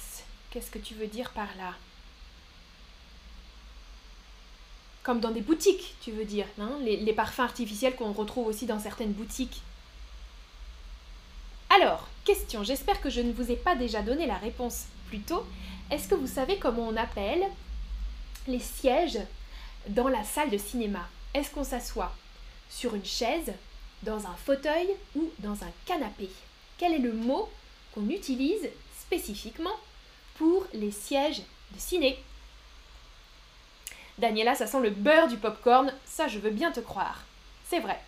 qu'est-ce 0.50 0.70
que 0.70 0.78
tu 0.78 0.94
veux 0.94 1.06
dire 1.06 1.30
par 1.32 1.48
là? 1.56 1.74
Comme 5.02 5.20
dans 5.20 5.30
des 5.30 5.42
boutiques, 5.42 5.94
tu 6.00 6.12
veux 6.12 6.24
dire, 6.24 6.46
hein? 6.58 6.72
Les, 6.80 6.96
les 6.96 7.12
parfums 7.12 7.40
artificiels 7.40 7.94
qu'on 7.94 8.12
retrouve 8.12 8.46
aussi 8.46 8.66
dans 8.66 8.80
certaines 8.80 9.12
boutiques. 9.12 9.62
Alors, 11.70 12.08
question, 12.24 12.64
j'espère 12.64 13.00
que 13.00 13.10
je 13.10 13.20
ne 13.20 13.32
vous 13.32 13.50
ai 13.50 13.56
pas 13.56 13.76
déjà 13.76 14.02
donné 14.02 14.26
la 14.26 14.38
réponse 14.38 14.84
plus 15.08 15.20
tôt. 15.20 15.44
Est-ce 15.90 16.08
que 16.08 16.14
vous 16.14 16.26
savez 16.26 16.58
comment 16.58 16.88
on 16.88 16.96
appelle 16.96 17.44
les 18.48 18.60
sièges 18.60 19.18
dans 19.88 20.08
la 20.08 20.24
salle 20.24 20.50
de 20.50 20.58
cinéma? 20.58 21.06
Est-ce 21.34 21.50
qu'on 21.50 21.64
s'assoit 21.64 22.14
sur 22.70 22.94
une 22.94 23.04
chaise, 23.04 23.52
dans 24.02 24.26
un 24.26 24.34
fauteuil 24.44 24.88
ou 25.14 25.30
dans 25.40 25.62
un 25.64 25.70
canapé? 25.84 26.30
Quel 26.78 26.94
est 26.94 26.98
le 26.98 27.12
mot 27.12 27.50
qu'on 27.94 28.08
utilise 28.08 28.68
spécifiquement 29.00 29.76
pour 30.36 30.66
les 30.72 30.90
sièges 30.90 31.42
de 31.72 31.78
ciné. 31.78 32.18
Daniela, 34.18 34.54
ça 34.54 34.66
sent 34.66 34.80
le 34.80 34.90
beurre 34.90 35.28
du 35.28 35.36
popcorn, 35.36 35.92
ça 36.04 36.28
je 36.28 36.38
veux 36.38 36.50
bien 36.50 36.72
te 36.72 36.80
croire. 36.80 37.22
C'est 37.68 37.80
vrai. 37.80 38.00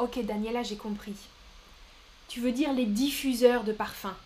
Ok, 0.00 0.18
Daniela, 0.24 0.62
j'ai 0.62 0.76
compris. 0.76 1.14
Tu 2.26 2.40
veux 2.40 2.52
dire 2.52 2.72
les 2.72 2.86
diffuseurs 2.86 3.64
de 3.64 3.72
parfum. 3.72 4.16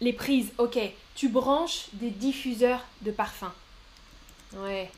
Les 0.00 0.14
prises, 0.14 0.50
ok. 0.56 0.78
Tu 1.14 1.28
branches 1.28 1.88
des 1.92 2.08
diffuseurs 2.08 2.82
de 3.02 3.10
parfum. 3.10 3.52
Ouais. 4.54 4.90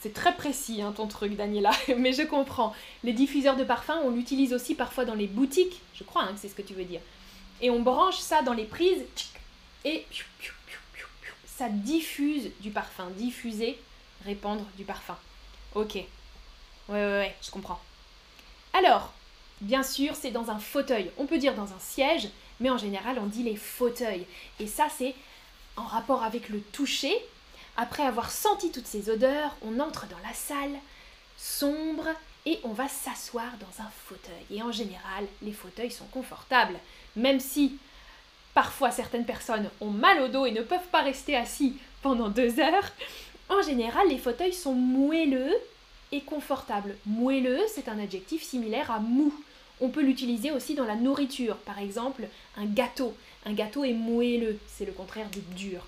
C'est 0.00 0.12
très 0.12 0.34
précis 0.34 0.82
hein, 0.82 0.90
ton 0.90 1.06
truc, 1.06 1.36
Daniela, 1.36 1.70
mais 1.96 2.12
je 2.12 2.22
comprends. 2.22 2.74
Les 3.04 3.12
diffuseurs 3.12 3.56
de 3.56 3.62
parfum, 3.62 4.00
on 4.04 4.10
l'utilise 4.10 4.52
aussi 4.52 4.74
parfois 4.74 5.04
dans 5.04 5.14
les 5.14 5.28
boutiques, 5.28 5.80
je 5.94 6.02
crois 6.02 6.24
hein, 6.24 6.32
que 6.32 6.40
c'est 6.40 6.48
ce 6.48 6.56
que 6.56 6.62
tu 6.62 6.74
veux 6.74 6.84
dire. 6.84 7.00
Et 7.60 7.70
on 7.70 7.82
branche 7.82 8.18
ça 8.18 8.42
dans 8.42 8.52
les 8.52 8.64
prises 8.64 9.04
et 9.84 10.04
ça 11.56 11.68
diffuse 11.68 12.50
du 12.60 12.70
parfum. 12.70 13.10
Diffuser, 13.10 13.78
répandre 14.24 14.64
du 14.76 14.84
parfum. 14.84 15.16
Ok. 15.74 15.94
Ouais, 15.94 16.06
ouais, 16.88 17.06
ouais, 17.06 17.36
je 17.42 17.50
comprends. 17.50 17.80
Alors, 18.72 19.12
bien 19.60 19.82
sûr, 19.82 20.14
c'est 20.16 20.30
dans 20.30 20.50
un 20.50 20.58
fauteuil. 20.58 21.10
On 21.18 21.26
peut 21.26 21.38
dire 21.38 21.54
dans 21.54 21.72
un 21.72 21.78
siège, 21.78 22.28
mais 22.60 22.70
en 22.70 22.78
général, 22.78 23.18
on 23.18 23.26
dit 23.26 23.42
les 23.42 23.56
fauteuils. 23.56 24.26
Et 24.60 24.66
ça, 24.66 24.88
c'est 24.96 25.14
en 25.76 25.84
rapport 25.84 26.22
avec 26.22 26.48
le 26.48 26.60
toucher. 26.60 27.14
Après 27.76 28.04
avoir 28.04 28.30
senti 28.30 28.70
toutes 28.70 28.86
ces 28.86 29.10
odeurs, 29.10 29.56
on 29.62 29.80
entre 29.80 30.06
dans 30.06 30.18
la 30.26 30.34
salle 30.34 30.78
sombre 31.36 32.06
et 32.46 32.60
on 32.62 32.72
va 32.72 32.88
s'asseoir 32.88 33.52
dans 33.58 33.82
un 33.82 33.90
fauteuil. 34.06 34.44
Et 34.50 34.62
en 34.62 34.70
général, 34.70 35.26
les 35.42 35.52
fauteuils 35.52 35.90
sont 35.90 36.06
confortables, 36.06 36.78
même 37.16 37.40
si 37.40 37.78
Parfois, 38.54 38.92
certaines 38.92 39.26
personnes 39.26 39.68
ont 39.80 39.90
mal 39.90 40.22
au 40.22 40.28
dos 40.28 40.46
et 40.46 40.52
ne 40.52 40.62
peuvent 40.62 40.88
pas 40.92 41.02
rester 41.02 41.36
assis 41.36 41.76
pendant 42.02 42.28
deux 42.28 42.60
heures. 42.60 42.92
En 43.48 43.60
général, 43.62 44.08
les 44.08 44.18
fauteuils 44.18 44.54
sont 44.54 44.74
moelleux 44.74 45.54
et 46.12 46.20
confortables. 46.20 46.94
Moelleux, 47.04 47.60
c'est 47.74 47.88
un 47.88 47.98
adjectif 47.98 48.42
similaire 48.44 48.92
à 48.92 49.00
mou. 49.00 49.34
On 49.80 49.88
peut 49.88 50.02
l'utiliser 50.02 50.52
aussi 50.52 50.74
dans 50.74 50.84
la 50.84 50.94
nourriture. 50.94 51.56
Par 51.56 51.80
exemple, 51.80 52.28
un 52.56 52.66
gâteau. 52.66 53.14
Un 53.44 53.52
gâteau 53.52 53.84
est 53.84 53.92
moelleux, 53.92 54.58
c'est 54.68 54.86
le 54.86 54.92
contraire 54.92 55.28
de 55.30 55.40
dur. 55.56 55.84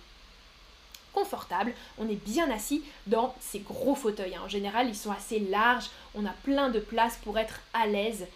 Confortable, 1.14 1.72
on 1.96 2.08
est 2.08 2.22
bien 2.26 2.50
assis 2.50 2.82
dans 3.06 3.34
ces 3.40 3.60
gros 3.60 3.94
fauteuils. 3.94 4.36
En 4.38 4.48
général, 4.48 4.88
ils 4.88 4.96
sont 4.96 5.12
assez 5.12 5.38
larges, 5.38 5.88
on 6.14 6.26
a 6.26 6.34
plein 6.42 6.68
de 6.68 6.80
place 6.80 7.16
pour 7.24 7.38
être 7.38 7.60
à 7.72 7.86
l'aise, 7.86 8.26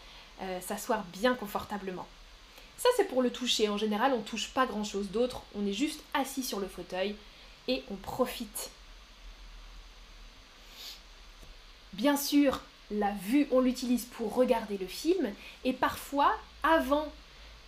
euh, 0.41 0.61
s'asseoir 0.63 1.05
bien 1.13 1.35
confortablement. 1.35 2.07
Ça, 2.81 2.89
c'est 2.97 3.05
pour 3.05 3.21
le 3.21 3.31
toucher. 3.31 3.69
En 3.69 3.77
général, 3.77 4.15
on 4.15 4.23
touche 4.23 4.49
pas 4.49 4.65
grand-chose 4.65 5.11
d'autre. 5.11 5.43
On 5.55 5.67
est 5.67 5.75
juste 5.75 6.01
assis 6.15 6.43
sur 6.43 6.61
le 6.61 6.67
fauteuil 6.67 7.15
et 7.69 7.83
on 7.91 7.97
profite. 7.97 8.71
Bien 11.93 12.17
sûr, 12.17 12.63
la 12.91 13.13
vue, 13.13 13.47
on 13.51 13.61
l'utilise 13.61 14.07
pour 14.07 14.35
regarder 14.35 14.79
le 14.79 14.87
film 14.87 15.31
et 15.63 15.75
parfois, 15.75 16.35
avant 16.63 17.13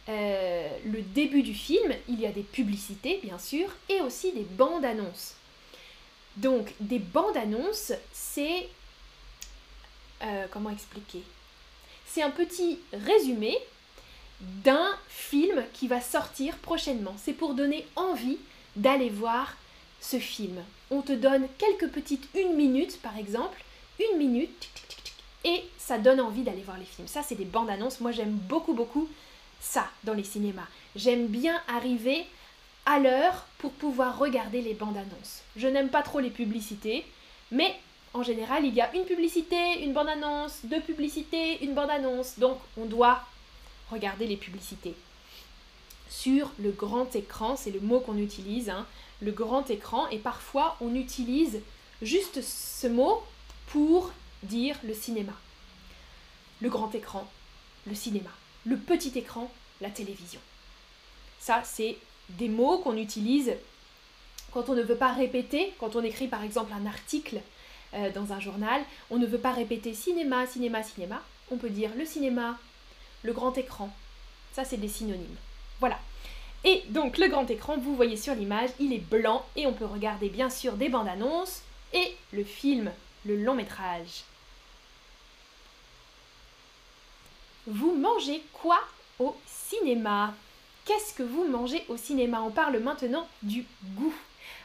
euh, 0.08 0.78
le 0.86 1.02
début 1.02 1.42
du 1.42 1.52
film, 1.52 1.94
il 2.08 2.18
y 2.18 2.24
a 2.24 2.32
des 2.32 2.42
publicités, 2.42 3.20
bien 3.22 3.38
sûr, 3.38 3.68
et 3.90 4.00
aussi 4.00 4.32
des 4.32 4.44
bandes 4.44 4.86
annonces. 4.86 5.34
Donc, 6.38 6.72
des 6.80 6.98
bandes 6.98 7.36
annonces, 7.36 7.92
c'est... 8.14 8.66
Euh, 10.22 10.46
comment 10.50 10.70
expliquer? 10.70 11.22
C'est 12.06 12.22
un 12.22 12.30
petit 12.30 12.78
résumé 12.94 13.58
d'un 14.42 14.90
film 15.08 15.64
qui 15.72 15.88
va 15.88 16.00
sortir 16.00 16.56
prochainement. 16.58 17.14
C'est 17.16 17.32
pour 17.32 17.54
donner 17.54 17.86
envie 17.96 18.38
d'aller 18.76 19.08
voir 19.08 19.56
ce 20.00 20.18
film. 20.18 20.62
on 20.90 21.00
te 21.00 21.12
donne 21.12 21.46
quelques 21.58 21.88
petites 21.88 22.28
une 22.34 22.54
minute 22.54 23.00
par 23.00 23.16
exemple, 23.16 23.62
une 24.00 24.18
minute, 24.18 24.68
et 25.44 25.62
ça 25.78 25.98
donne 25.98 26.20
envie 26.20 26.42
d'aller 26.42 26.62
voir 26.62 26.78
les 26.78 26.84
films. 26.84 27.08
Ça, 27.08 27.22
c'est 27.22 27.34
des 27.34 27.44
bandes 27.44 27.70
annonces. 27.70 28.00
Moi, 28.00 28.12
j'aime 28.12 28.30
beaucoup, 28.30 28.74
beaucoup 28.74 29.08
ça 29.60 29.88
dans 30.04 30.14
les 30.14 30.24
cinémas. 30.24 30.66
J'aime 30.96 31.26
bien 31.26 31.60
arriver 31.68 32.26
à 32.86 32.98
l'heure 32.98 33.46
pour 33.58 33.72
pouvoir 33.72 34.18
regarder 34.18 34.60
les 34.60 34.74
bandes 34.74 34.96
annonces. 34.96 35.42
Je 35.56 35.68
n'aime 35.68 35.88
pas 35.88 36.02
trop 36.02 36.20
les 36.20 36.30
publicités, 36.30 37.04
mais 37.50 37.74
en 38.14 38.22
général, 38.22 38.64
il 38.64 38.74
y 38.74 38.80
a 38.80 38.94
une 38.94 39.04
publicité, 39.04 39.82
une 39.82 39.92
bande 39.92 40.08
annonce, 40.08 40.60
deux 40.64 40.80
publicités, 40.80 41.64
une 41.64 41.74
bande 41.74 41.90
annonce. 41.90 42.38
Donc, 42.38 42.58
on 42.76 42.84
doit 42.84 43.22
regarder 43.92 44.26
les 44.26 44.36
publicités. 44.36 44.94
Sur 46.08 46.50
le 46.58 46.70
grand 46.70 47.14
écran, 47.16 47.56
c'est 47.56 47.70
le 47.70 47.80
mot 47.80 48.00
qu'on 48.00 48.18
utilise, 48.18 48.68
hein, 48.68 48.86
le 49.20 49.32
grand 49.32 49.70
écran, 49.70 50.08
et 50.08 50.18
parfois 50.18 50.76
on 50.80 50.94
utilise 50.94 51.60
juste 52.02 52.42
ce 52.42 52.86
mot 52.86 53.22
pour 53.68 54.12
dire 54.42 54.76
le 54.84 54.94
cinéma. 54.94 55.32
Le 56.60 56.68
grand 56.68 56.94
écran, 56.94 57.28
le 57.86 57.94
cinéma. 57.94 58.30
Le 58.66 58.76
petit 58.76 59.16
écran, 59.18 59.50
la 59.80 59.90
télévision. 59.90 60.40
Ça, 61.40 61.62
c'est 61.64 61.96
des 62.28 62.48
mots 62.48 62.78
qu'on 62.78 62.96
utilise 62.96 63.52
quand 64.52 64.68
on 64.68 64.74
ne 64.74 64.82
veut 64.82 64.96
pas 64.96 65.12
répéter, 65.12 65.72
quand 65.80 65.96
on 65.96 66.04
écrit 66.04 66.28
par 66.28 66.44
exemple 66.44 66.72
un 66.72 66.86
article 66.86 67.40
euh, 67.94 68.10
dans 68.10 68.32
un 68.32 68.40
journal, 68.40 68.82
on 69.10 69.18
ne 69.18 69.26
veut 69.26 69.38
pas 69.38 69.52
répéter 69.52 69.94
cinéma, 69.94 70.46
cinéma, 70.46 70.82
cinéma. 70.82 71.22
On 71.50 71.56
peut 71.56 71.70
dire 71.70 71.90
le 71.96 72.04
cinéma, 72.04 72.58
le 73.22 73.32
grand 73.32 73.56
écran. 73.58 73.90
Ça, 74.52 74.64
c'est 74.64 74.76
des 74.76 74.88
synonymes. 74.88 75.36
Voilà. 75.80 75.98
Et 76.64 76.84
donc, 76.88 77.18
le 77.18 77.28
grand 77.28 77.50
écran, 77.50 77.76
vous 77.76 77.96
voyez 77.96 78.16
sur 78.16 78.34
l'image, 78.34 78.70
il 78.78 78.92
est 78.92 78.98
blanc 78.98 79.44
et 79.56 79.66
on 79.66 79.72
peut 79.72 79.84
regarder 79.86 80.28
bien 80.28 80.50
sûr 80.50 80.74
des 80.74 80.88
bandes 80.88 81.08
annonces 81.08 81.62
et 81.92 82.16
le 82.32 82.44
film, 82.44 82.92
le 83.24 83.36
long 83.36 83.54
métrage. 83.54 84.24
Vous 87.66 87.94
mangez 87.94 88.42
quoi 88.52 88.80
au 89.18 89.36
cinéma? 89.46 90.34
Qu'est-ce 90.84 91.14
que 91.14 91.22
vous 91.22 91.44
mangez 91.44 91.84
au 91.88 91.96
cinéma? 91.96 92.42
On 92.42 92.50
parle 92.50 92.78
maintenant 92.78 93.28
du 93.42 93.64
goût. 93.96 94.14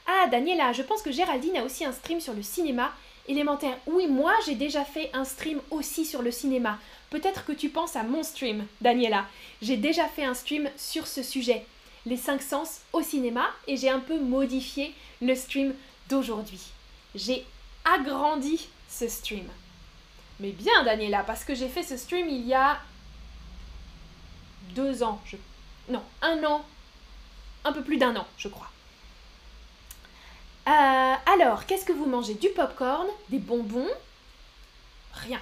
Ah, 0.08 0.28
Daniela, 0.28 0.74
je 0.74 0.82
pense 0.82 1.02
que 1.02 1.12
Géraldine 1.12 1.58
a 1.58 1.63
aussi 1.63 1.86
un 1.86 1.91
stream 1.91 2.20
sur 2.22 2.34
le 2.34 2.41
cinéma 2.41 2.91
Oui, 3.30 4.08
moi 4.08 4.34
j'ai 4.46 4.56
déjà 4.56 4.86
fait 4.86 5.10
un 5.13 5.26
stream 5.26 5.60
aussi 5.70 6.06
sur 6.06 6.22
le 6.22 6.32
cinéma. 6.32 6.80
Peut-être 7.10 7.46
que 7.46 7.52
tu 7.52 7.70
penses 7.70 7.96
à 7.96 8.04
mon 8.04 8.24
stream, 8.24 8.66
Daniela. 8.82 9.26
J'ai 9.62 9.78
déjà 9.78 10.08
fait 10.08 10.26
un 10.26 10.34
stream 10.34 10.70
sur 10.78 11.08
ce 11.08 11.24
sujet, 11.24 11.66
les 12.06 12.18
cinq 12.18 12.42
sens 12.42 12.82
au 12.94 13.02
cinéma, 13.02 13.46
et 13.68 13.78
j'ai 13.78 13.90
un 13.90 14.00
peu 14.00 14.20
modifié 14.20 14.94
le 15.22 15.36
stream 15.36 15.74
d'aujourd'hui. 16.10 16.62
J'ai 17.16 17.46
agrandi 17.86 18.68
ce 18.90 19.08
stream. 19.08 19.48
Mais 20.40 20.52
bien, 20.52 20.84
Daniela, 20.84 21.24
parce 21.24 21.44
que 21.44 21.56
j'ai 21.56 21.68
fait 21.68 21.84
ce 21.84 21.98
stream 21.98 22.30
il 22.30 22.46
y 22.46 22.54
a 22.54 22.80
deux 24.76 25.02
ans, 25.04 25.22
non, 25.90 26.04
un 26.22 26.44
an, 26.44 26.66
un 27.63 27.74
peu 27.74 27.82
plus 27.82 27.98
d'un 27.98 28.16
an, 28.16 28.28
je 28.38 28.48
crois. 28.50 28.70
Euh, 30.68 31.16
alors, 31.26 31.66
qu'est-ce 31.66 31.86
que 31.86 31.94
vous 31.94 32.06
mangez? 32.06 32.34
Du 32.34 32.50
popcorn 32.50 33.08
Des 33.30 33.40
bonbons? 33.40 33.88
Rien. 35.14 35.40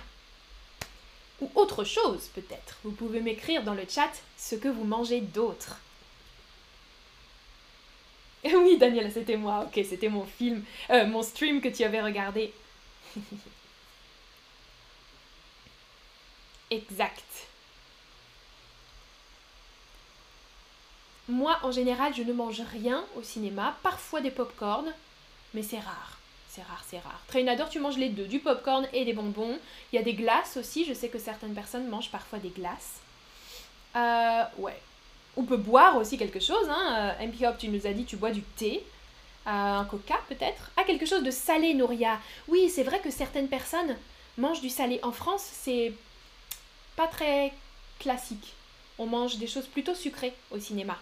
Ou 1.41 1.49
autre 1.55 1.83
chose, 1.83 2.29
peut-être. 2.35 2.77
Vous 2.83 2.91
pouvez 2.91 3.21
m'écrire 3.21 3.63
dans 3.63 3.73
le 3.73 3.85
chat 3.89 4.11
ce 4.37 4.55
que 4.55 4.67
vous 4.67 4.83
mangez 4.83 5.21
d'autre. 5.21 5.79
Oui, 8.53 8.77
Daniela, 8.77 9.09
c'était 9.09 9.37
moi. 9.37 9.65
Ok, 9.65 9.83
c'était 9.89 10.09
mon 10.09 10.23
film, 10.23 10.63
euh, 10.91 11.07
mon 11.07 11.23
stream 11.23 11.61
que 11.61 11.69
tu 11.69 11.83
avais 11.83 12.01
regardé. 12.01 12.53
exact. 16.69 17.47
Moi, 21.27 21.57
en 21.63 21.71
général, 21.71 22.13
je 22.13 22.21
ne 22.21 22.33
mange 22.33 22.61
rien 22.61 23.03
au 23.17 23.23
cinéma, 23.23 23.75
parfois 23.81 24.21
des 24.21 24.29
pop-corn, 24.29 24.93
mais 25.55 25.63
c'est 25.63 25.79
rare. 25.79 26.19
C'est 26.49 26.61
rare, 26.61 26.83
c'est 26.87 26.99
rare. 26.99 27.19
Trainador, 27.27 27.69
tu 27.69 27.79
manges 27.79 27.97
les 27.97 28.09
deux, 28.09 28.25
du 28.25 28.39
pop-corn 28.39 28.87
et 28.93 29.03
des 29.03 29.13
bonbons. 29.13 29.57
Il 29.91 29.95
y 29.95 29.99
a 29.99 30.03
des 30.03 30.13
glaces 30.13 30.57
aussi, 30.57 30.85
je 30.85 30.93
sais 30.93 31.09
que 31.09 31.17
certaines 31.17 31.53
personnes 31.53 31.87
mangent 31.87 32.11
parfois 32.11 32.39
des 32.39 32.49
glaces. 32.49 32.99
Euh, 33.95 34.43
ouais. 34.59 34.79
On 35.37 35.43
peut 35.43 35.57
boire 35.57 35.97
aussi 35.97 36.17
quelque 36.17 36.39
chose. 36.39 36.67
Hein. 36.69 37.15
Euh, 37.19 37.25
MP 37.25 37.45
Hop, 37.45 37.57
tu 37.57 37.67
nous 37.69 37.87
as 37.87 37.93
dit, 37.93 38.05
tu 38.05 38.15
bois 38.15 38.31
du 38.31 38.41
thé. 38.41 38.83
Euh, 39.47 39.49
un 39.49 39.85
coca 39.85 40.19
peut-être. 40.29 40.71
Ah, 40.77 40.83
quelque 40.83 41.05
chose 41.05 41.23
de 41.23 41.31
salé, 41.31 41.73
Nouria. 41.73 42.19
Oui, 42.47 42.69
c'est 42.69 42.83
vrai 42.83 42.99
que 42.99 43.11
certaines 43.11 43.49
personnes 43.49 43.95
mangent 44.37 44.61
du 44.61 44.69
salé. 44.69 44.99
En 45.03 45.11
France, 45.11 45.45
c'est 45.51 45.93
pas 46.95 47.07
très 47.07 47.53
classique. 47.99 48.53
On 48.97 49.07
mange 49.07 49.37
des 49.37 49.47
choses 49.47 49.67
plutôt 49.67 49.93
sucrées 49.93 50.33
au 50.51 50.59
cinéma. 50.59 50.97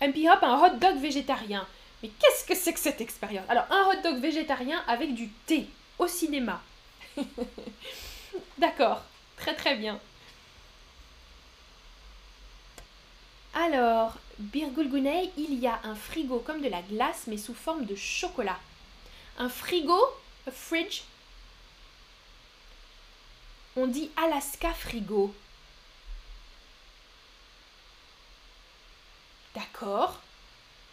MP 0.00 0.26
Hop, 0.30 0.42
un 0.42 0.58
hot 0.58 0.76
dog 0.76 0.98
végétarien. 0.98 1.66
Mais 2.02 2.08
qu'est-ce 2.08 2.44
que 2.44 2.54
c'est 2.54 2.72
que 2.72 2.80
cette 2.80 3.00
expérience? 3.00 3.48
Alors, 3.48 3.66
un 3.70 3.88
hot 3.88 4.02
dog 4.02 4.20
végétarien 4.20 4.82
avec 4.86 5.14
du 5.14 5.28
thé 5.46 5.66
au 5.98 6.08
cinéma. 6.08 6.60
D'accord, 8.58 9.02
très 9.36 9.54
très 9.54 9.76
bien. 9.76 10.00
Alors, 13.54 14.16
Birgulgunei, 14.38 15.30
il 15.36 15.54
y 15.58 15.66
a 15.66 15.78
un 15.84 15.94
frigo 15.94 16.38
comme 16.40 16.62
de 16.62 16.68
la 16.68 16.82
glace 16.82 17.24
mais 17.26 17.36
sous 17.36 17.54
forme 17.54 17.84
de 17.84 17.94
chocolat. 17.94 18.58
Un 19.38 19.48
frigo, 19.48 19.98
a 20.46 20.50
fridge, 20.50 21.02
on 23.76 23.86
dit 23.86 24.10
Alaska 24.16 24.72
frigo. 24.72 25.34
D'accord. 29.54 30.20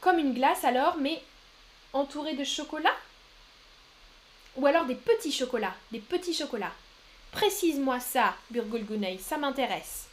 Comme 0.01 0.19
une 0.19 0.33
glace 0.33 0.63
alors, 0.63 0.97
mais 0.97 1.21
entourée 1.93 2.35
de 2.35 2.43
chocolat 2.43 2.95
Ou 4.55 4.65
alors 4.65 4.85
des 4.85 4.95
petits 4.95 5.31
chocolats, 5.31 5.75
des 5.91 5.99
petits 5.99 6.33
chocolats. 6.33 6.73
Précise-moi 7.31 7.99
ça, 7.99 8.35
Burgulgunei, 8.49 9.17
ça 9.19 9.37
m'intéresse. 9.37 10.07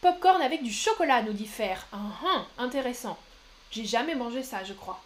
Popcorn 0.00 0.40
avec 0.40 0.62
du 0.62 0.72
chocolat, 0.72 1.22
nous 1.22 1.32
dit 1.32 1.46
Fer. 1.46 1.86
Ah, 1.92 1.98
ah, 2.24 2.46
intéressant. 2.58 3.18
J'ai 3.70 3.84
jamais 3.84 4.14
mangé 4.14 4.42
ça, 4.42 4.64
je 4.64 4.72
crois. 4.72 5.02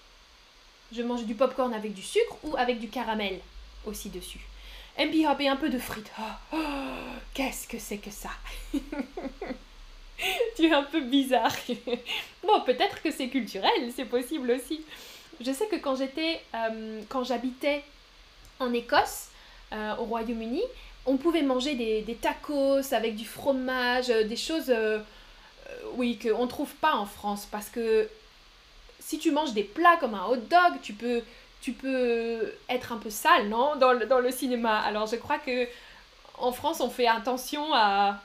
Je 0.93 1.03
mange 1.03 1.25
du 1.25 1.35
popcorn 1.35 1.73
avec 1.73 1.95
du 1.95 2.03
sucre 2.03 2.37
ou 2.43 2.57
avec 2.57 2.79
du 2.79 2.89
caramel 2.89 3.41
aussi 3.87 4.11
dessus. 4.11 4.41
MP 4.99 5.27
Hop 5.27 5.41
et 5.41 5.49
un 5.49 5.57
peu 5.57 5.71
de 5.71 5.79
frites. 5.79 6.13
Oh, 6.53 6.59
Qu'est-ce 7.33 7.67
que 7.67 7.79
c'est 7.79 7.97
que 7.97 8.11
ça? 8.11 8.31
Tu 10.57 10.67
es 10.67 10.73
un 10.73 10.83
peu 10.83 11.01
bizarre. 11.01 11.55
bon, 12.43 12.61
peut-être 12.65 13.03
que 13.03 13.11
c'est 13.11 13.29
culturel, 13.29 13.93
c'est 13.95 14.05
possible 14.05 14.51
aussi. 14.53 14.83
Je 15.41 15.53
sais 15.53 15.67
que 15.67 15.77
quand 15.77 15.97
j'étais, 15.97 16.41
euh, 16.55 17.01
quand 17.09 17.25
j'habitais 17.25 17.83
en 18.61 18.73
Écosse, 18.73 19.29
euh, 19.73 19.97
au 19.97 20.05
Royaume-Uni, 20.05 20.63
on 21.07 21.17
pouvait 21.17 21.43
manger 21.43 21.75
des, 21.75 22.15
tacos 22.21 22.93
avec 22.93 23.17
du 23.17 23.25
fromage, 23.25 24.11
euh, 24.11 24.25
des 24.25 24.37
choses, 24.37 24.73
oui, 25.95 26.19
qu'on 26.19 26.45
ne 26.45 26.49
trouve 26.49 26.73
pas 26.75 26.95
en 26.95 27.07
France. 27.07 27.49
Parce 27.51 27.69
que 27.69 28.09
si 29.01 29.19
tu 29.19 29.33
manges 29.33 29.53
des 29.53 29.65
plats 29.65 29.97
comme 29.99 30.15
un 30.15 30.27
hot 30.27 30.37
dog, 30.37 30.81
tu 30.83 30.93
peux 30.93 31.23
tu 31.61 31.73
peux 31.73 32.53
être 32.69 32.91
un 32.91 32.97
peu 32.97 33.09
sale, 33.09 33.49
non? 33.49 33.77
Dans 33.77 33.93
le, 33.93 34.07
dans 34.07 34.19
le 34.19 34.33
cinéma. 34.33 34.81
Alors 34.81 35.07
je 35.07 35.15
crois 35.15 35.39
que 35.39 35.69
en 36.39 36.51
France, 36.51 36.81
on 36.81 36.91
fait 36.91 37.07
attention 37.07 37.73
à, 37.73 38.21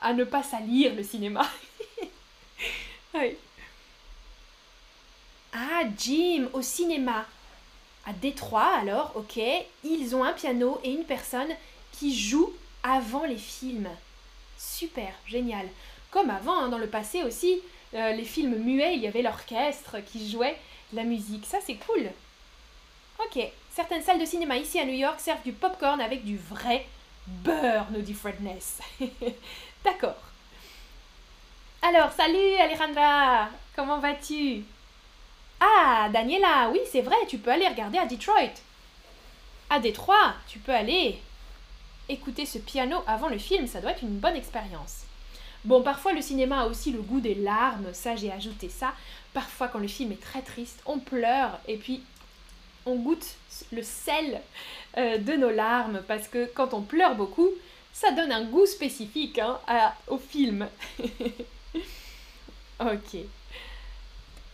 à 0.00 0.12
ne 0.12 0.24
pas 0.24 0.42
salir 0.42 0.94
le 0.94 1.02
cinéma. 1.02 1.46
Ah, 5.52 5.82
Jim, 5.96 6.48
au 6.52 6.62
cinéma. 6.62 7.24
À 8.06 8.12
Détroit, 8.12 8.70
alors, 8.80 9.12
ok, 9.16 9.40
ils 9.82 10.14
ont 10.14 10.22
un 10.22 10.32
piano 10.32 10.78
et 10.84 10.90
une 10.90 11.04
personne 11.04 11.48
qui 11.92 12.16
joue 12.16 12.52
avant 12.82 13.24
les 13.24 13.36
films. 13.36 13.88
Super, 14.56 15.12
génial. 15.26 15.66
Comme 16.10 16.30
avant, 16.30 16.58
hein, 16.58 16.68
dans 16.68 16.78
le 16.78 16.86
passé 16.86 17.22
aussi, 17.22 17.60
euh, 17.94 18.12
les 18.12 18.24
films 18.24 18.56
muets, 18.56 18.94
il 18.94 19.02
y 19.02 19.06
avait 19.06 19.22
l'orchestre 19.22 19.96
qui 20.04 20.30
jouait 20.30 20.58
la 20.92 21.04
musique. 21.04 21.44
Ça, 21.44 21.58
c'est 21.64 21.74
cool. 21.74 22.08
Ok, 23.18 23.42
certaines 23.74 24.02
salles 24.02 24.20
de 24.20 24.24
cinéma 24.24 24.56
ici 24.56 24.78
à 24.78 24.84
New 24.84 24.94
York 24.94 25.18
servent 25.18 25.42
du 25.42 25.52
popcorn 25.52 26.00
avec 26.00 26.24
du 26.24 26.38
vrai 26.38 26.86
beurre, 27.26 27.86
nous 27.90 28.00
dit 28.00 28.14
Fredness. 28.14 28.78
D'accord. 29.84 30.16
Alors, 31.82 32.12
salut 32.12 32.54
Alejandra, 32.60 33.48
comment 33.76 33.98
vas-tu? 33.98 34.64
Ah, 35.60 36.08
Daniela, 36.12 36.68
oui, 36.70 36.80
c'est 36.90 37.00
vrai, 37.02 37.16
tu 37.28 37.38
peux 37.38 37.50
aller 37.50 37.68
regarder 37.68 37.98
à 37.98 38.06
Detroit. 38.06 38.54
À 39.70 39.78
Détroit, 39.78 40.34
tu 40.48 40.58
peux 40.58 40.72
aller 40.72 41.18
écouter 42.08 42.46
ce 42.46 42.58
piano 42.58 43.02
avant 43.06 43.28
le 43.28 43.38
film, 43.38 43.66
ça 43.66 43.80
doit 43.80 43.92
être 43.92 44.02
une 44.02 44.18
bonne 44.18 44.36
expérience. 44.36 45.02
Bon, 45.64 45.82
parfois 45.82 46.12
le 46.12 46.22
cinéma 46.22 46.62
a 46.62 46.66
aussi 46.66 46.90
le 46.90 47.02
goût 47.02 47.20
des 47.20 47.34
larmes, 47.34 47.92
ça 47.92 48.16
j'ai 48.16 48.32
ajouté 48.32 48.68
ça. 48.68 48.94
Parfois 49.34 49.68
quand 49.68 49.78
le 49.78 49.88
film 49.88 50.12
est 50.12 50.22
très 50.22 50.42
triste, 50.42 50.80
on 50.86 50.98
pleure 50.98 51.58
et 51.66 51.76
puis 51.76 52.02
on 52.86 52.96
goûte 52.96 53.36
le 53.72 53.82
sel 53.82 54.40
euh, 54.96 55.18
de 55.18 55.34
nos 55.34 55.50
larmes 55.50 56.02
parce 56.08 56.28
que 56.28 56.46
quand 56.54 56.74
on 56.74 56.80
pleure 56.80 57.14
beaucoup, 57.14 57.50
ça 57.98 58.12
donne 58.12 58.30
un 58.30 58.44
goût 58.44 58.66
spécifique 58.66 59.40
hein, 59.40 59.58
au 60.06 60.18
film. 60.18 60.68
ok. 62.80 63.16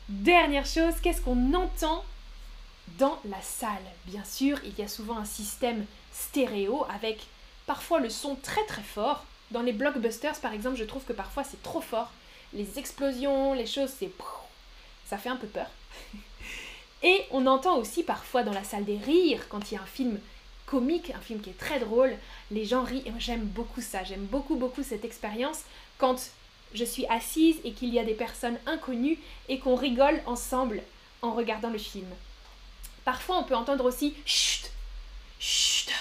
Dernière 0.09 0.65
chose, 0.65 0.95
qu'est-ce 1.03 1.21
qu'on 1.21 1.53
entend 1.53 2.05
dans 2.99 3.19
la 3.27 3.43
salle? 3.43 3.85
Bien 4.07 4.25
sûr, 4.25 4.59
il 4.65 4.79
y 4.79 4.83
a 4.83 4.89
souvent 4.89 5.19
un 5.19 5.27
système 5.27 5.85
stéréo 6.11 6.87
avec 6.89 7.27
parfois 7.67 8.01
le 8.01 8.09
son 8.09 8.35
très 8.35 8.65
très 8.65 8.83
fort. 8.83 9.27
Dans 9.51 9.63
les 9.63 9.73
blockbusters, 9.73 10.41
par 10.41 10.55
exemple, 10.55 10.79
je 10.79 10.85
trouve 10.85 11.05
que 11.05 11.13
parfois 11.13 11.45
c'est 11.45 11.63
trop 11.63 11.83
fort. 11.83 12.11
Les 12.55 12.79
explosions, 12.79 13.53
les 13.53 13.67
choses, 13.67 13.91
c'est... 13.99 14.11
Ça 15.07 15.19
fait 15.19 15.29
un 15.29 15.37
peu 15.37 15.49
peur. 15.49 15.69
Et 17.03 17.27
on 17.31 17.47
entend 17.47 17.77
aussi 17.77 18.05
parfois 18.05 18.43
dans 18.43 18.55
la 18.55 18.65
salle 18.65 18.87
des 18.87 18.97
rires, 18.97 19.49
quand 19.51 19.71
il 19.71 19.75
y 19.75 19.77
a 19.77 19.83
un 19.83 19.87
film 19.87 20.19
comique, 20.75 21.13
un 21.15 21.21
film 21.21 21.41
qui 21.41 21.51
est 21.51 21.59
très 21.59 21.79
drôle, 21.79 22.13
les 22.51 22.65
gens 22.65 22.83
rient. 22.83 23.05
Et 23.07 23.13
j'aime 23.19 23.45
beaucoup 23.45 23.81
ça, 23.81 24.03
j'aime 24.03 24.25
beaucoup 24.25 24.57
beaucoup 24.57 24.83
cette 24.83 25.05
expérience 25.05 25.61
quand 25.99 26.17
je 26.75 26.85
suis 26.85 27.07
assise 27.07 27.59
et 27.63 27.71
qu'il 27.71 27.95
y 27.95 28.01
a 28.01 28.05
des 28.05 28.15
personnes 28.15 28.59
inconnues 28.67 29.19
et 29.49 29.61
qu'on 29.61 29.77
rigole 29.77 30.21
ensemble 30.27 30.83
en 31.23 31.33
regardant 31.33 31.71
le 31.71 31.79
film. 31.79 32.09
Parfois 33.05 33.39
on 33.39 33.45
peut 33.45 33.55
entendre 33.55 33.85
aussi 33.85 34.15
chut, 34.27 34.69
chut, 35.39 35.93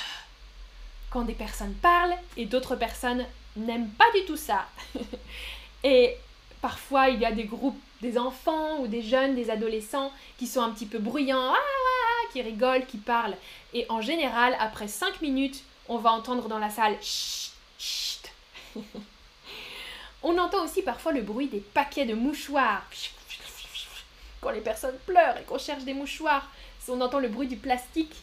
quand 1.12 1.22
des 1.22 1.36
personnes 1.36 1.76
parlent 1.76 2.18
et 2.36 2.46
d'autres 2.46 2.76
personnes 2.76 3.24
n'aiment 3.56 3.92
pas 3.92 4.12
du 4.16 4.26
tout 4.26 4.38
ça. 4.38 4.66
et 5.84 6.18
parfois 6.62 7.10
il 7.10 7.20
y 7.20 7.26
a 7.26 7.32
des 7.32 7.44
groupes, 7.44 7.80
des 8.02 8.18
enfants 8.18 8.80
ou 8.80 8.88
des 8.88 9.04
jeunes, 9.04 9.36
des 9.36 9.52
adolescents 9.52 10.12
qui 10.40 10.48
sont 10.48 10.62
un 10.62 10.72
petit 10.72 10.88
peu 10.88 10.98
bruyants, 10.98 11.54
ah, 11.54 11.83
qui 12.34 12.42
rigolent, 12.42 12.86
qui 12.86 12.98
parlent. 12.98 13.38
Et 13.74 13.86
en 13.90 14.02
général, 14.02 14.58
après 14.60 14.88
5 14.88 15.22
minutes, 15.22 15.64
on 15.88 15.98
va 15.98 16.12
entendre 16.12 16.48
dans 16.48 16.60
la 16.60 16.70
salle 16.70 16.98
chut, 17.02 17.54
chut. 17.78 18.32
on 20.24 20.38
entend 20.38 20.66
aussi 20.66 20.82
parfois 20.82 21.12
le 21.12 21.22
bruit 21.22 21.48
des 21.48 21.60
paquets 21.60 22.06
de 22.06 22.16
mouchoirs. 22.16 22.84
Quand 24.42 24.50
les 24.50 24.62
personnes 24.62 24.98
pleurent 25.06 25.38
et 25.38 25.44
qu'on 25.44 25.60
cherche 25.60 25.84
des 25.84 25.94
mouchoirs, 25.94 26.50
on 26.90 27.00
entend 27.00 27.20
le 27.20 27.30
bruit 27.30 27.48
du 27.48 27.56
plastique 27.56 28.16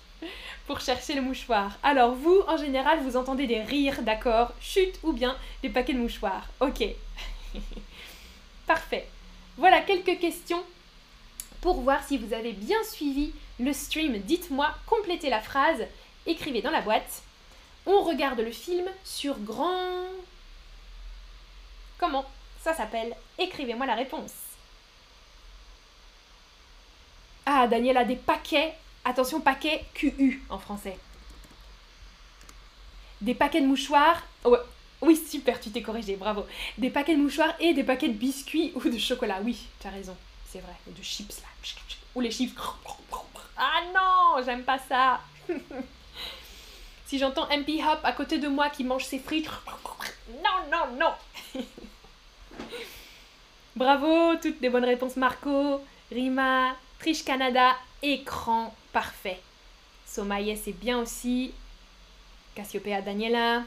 pour 0.66 0.80
chercher 0.80 1.14
le 1.14 1.22
mouchoir. 1.22 1.78
Alors 1.82 2.14
vous, 2.14 2.42
en 2.46 2.56
général, 2.56 3.00
vous 3.00 3.16
entendez 3.16 3.46
des 3.46 3.62
rires, 3.62 4.02
d'accord, 4.02 4.52
chute 4.60 4.98
ou 5.02 5.12
bien 5.12 5.36
des 5.62 5.70
paquets 5.70 5.94
de 5.94 5.98
mouchoirs. 5.98 6.46
Ok. 6.60 6.84
Parfait. 8.66 9.08
Voilà 9.56 9.80
quelques 9.80 10.18
questions 10.18 10.62
pour 11.60 11.80
voir 11.80 12.02
si 12.06 12.18
vous 12.18 12.32
avez 12.32 12.52
bien 12.52 12.82
suivi 12.84 13.32
le 13.60 13.72
stream. 13.72 14.18
Dites-moi, 14.18 14.74
complétez 14.86 15.30
la 15.30 15.40
phrase, 15.40 15.84
écrivez 16.26 16.62
dans 16.62 16.70
la 16.70 16.80
boîte. 16.80 17.22
On 17.86 18.02
regarde 18.02 18.40
le 18.40 18.52
film 18.52 18.86
sur 19.04 19.38
grand... 19.38 20.06
Comment 21.98 22.24
Ça 22.62 22.74
s'appelle? 22.74 23.14
Écrivez-moi 23.38 23.86
la 23.86 23.94
réponse. 23.94 24.32
Ah, 27.46 27.66
Daniel 27.66 27.96
a 27.96 28.04
des 28.04 28.16
paquets. 28.16 28.74
Attention, 29.04 29.40
paquets 29.40 29.84
QU 29.94 30.42
en 30.48 30.58
français. 30.58 30.98
Des 33.20 33.34
paquets 33.34 33.60
de 33.60 33.66
mouchoirs. 33.66 34.22
oui, 35.02 35.16
super, 35.16 35.60
tu 35.60 35.70
t'es 35.70 35.82
corrigé, 35.82 36.16
bravo. 36.16 36.46
Des 36.78 36.90
paquets 36.90 37.16
de 37.16 37.20
mouchoirs 37.20 37.54
et 37.60 37.74
des 37.74 37.84
paquets 37.84 38.08
de 38.08 38.14
biscuits 38.14 38.72
ou 38.74 38.80
de 38.80 38.98
chocolat. 38.98 39.40
Oui, 39.42 39.66
tu 39.80 39.86
as 39.86 39.90
raison, 39.90 40.16
c'est 40.50 40.60
vrai. 40.60 40.74
de 40.86 41.02
chips 41.02 41.40
là. 41.40 41.48
Ou 42.14 42.20
les 42.20 42.30
chips. 42.30 42.54
Ah 43.62 43.82
non, 43.94 44.42
j'aime 44.42 44.62
pas 44.62 44.78
ça. 44.78 45.20
si 47.06 47.18
j'entends 47.18 47.46
MP 47.50 47.82
Hop 47.86 48.00
à 48.04 48.12
côté 48.12 48.38
de 48.38 48.48
moi 48.48 48.70
qui 48.70 48.84
mange 48.84 49.04
ses 49.04 49.18
frites. 49.18 49.50
Non, 50.42 50.70
non, 50.72 50.96
non. 50.98 51.62
Bravo, 53.76 54.36
toutes 54.36 54.60
des 54.60 54.70
bonnes 54.70 54.86
réponses 54.86 55.16
Marco, 55.16 55.84
Rima, 56.10 56.74
Triche 56.98 57.22
Canada, 57.22 57.76
écran 58.02 58.74
parfait. 58.94 59.40
Somaïe, 60.06 60.56
c'est 60.56 60.72
bien 60.72 60.98
aussi. 60.98 61.52
Cassiopeia 62.54 63.02
Daniela. 63.02 63.62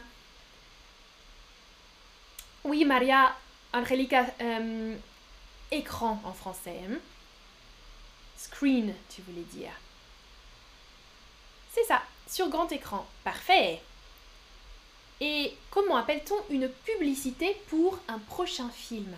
Oui, 2.64 2.84
Maria, 2.84 3.36
Angelica, 3.74 4.26
euh, 4.42 4.96
écran 5.72 6.20
en 6.24 6.34
français. 6.34 6.82
Screen, 8.38 8.94
tu 9.14 9.22
voulais 9.22 9.46
dire. 9.54 9.72
C'est 11.74 11.86
ça, 11.86 12.04
sur 12.28 12.50
grand 12.50 12.72
écran. 12.72 13.06
Parfait. 13.24 13.82
Et 15.20 15.56
comment 15.72 15.98
appelle-t-on 15.98 16.54
une 16.54 16.70
publicité 16.70 17.58
pour 17.70 17.98
un 18.08 18.20
prochain 18.20 18.70
film? 18.70 19.16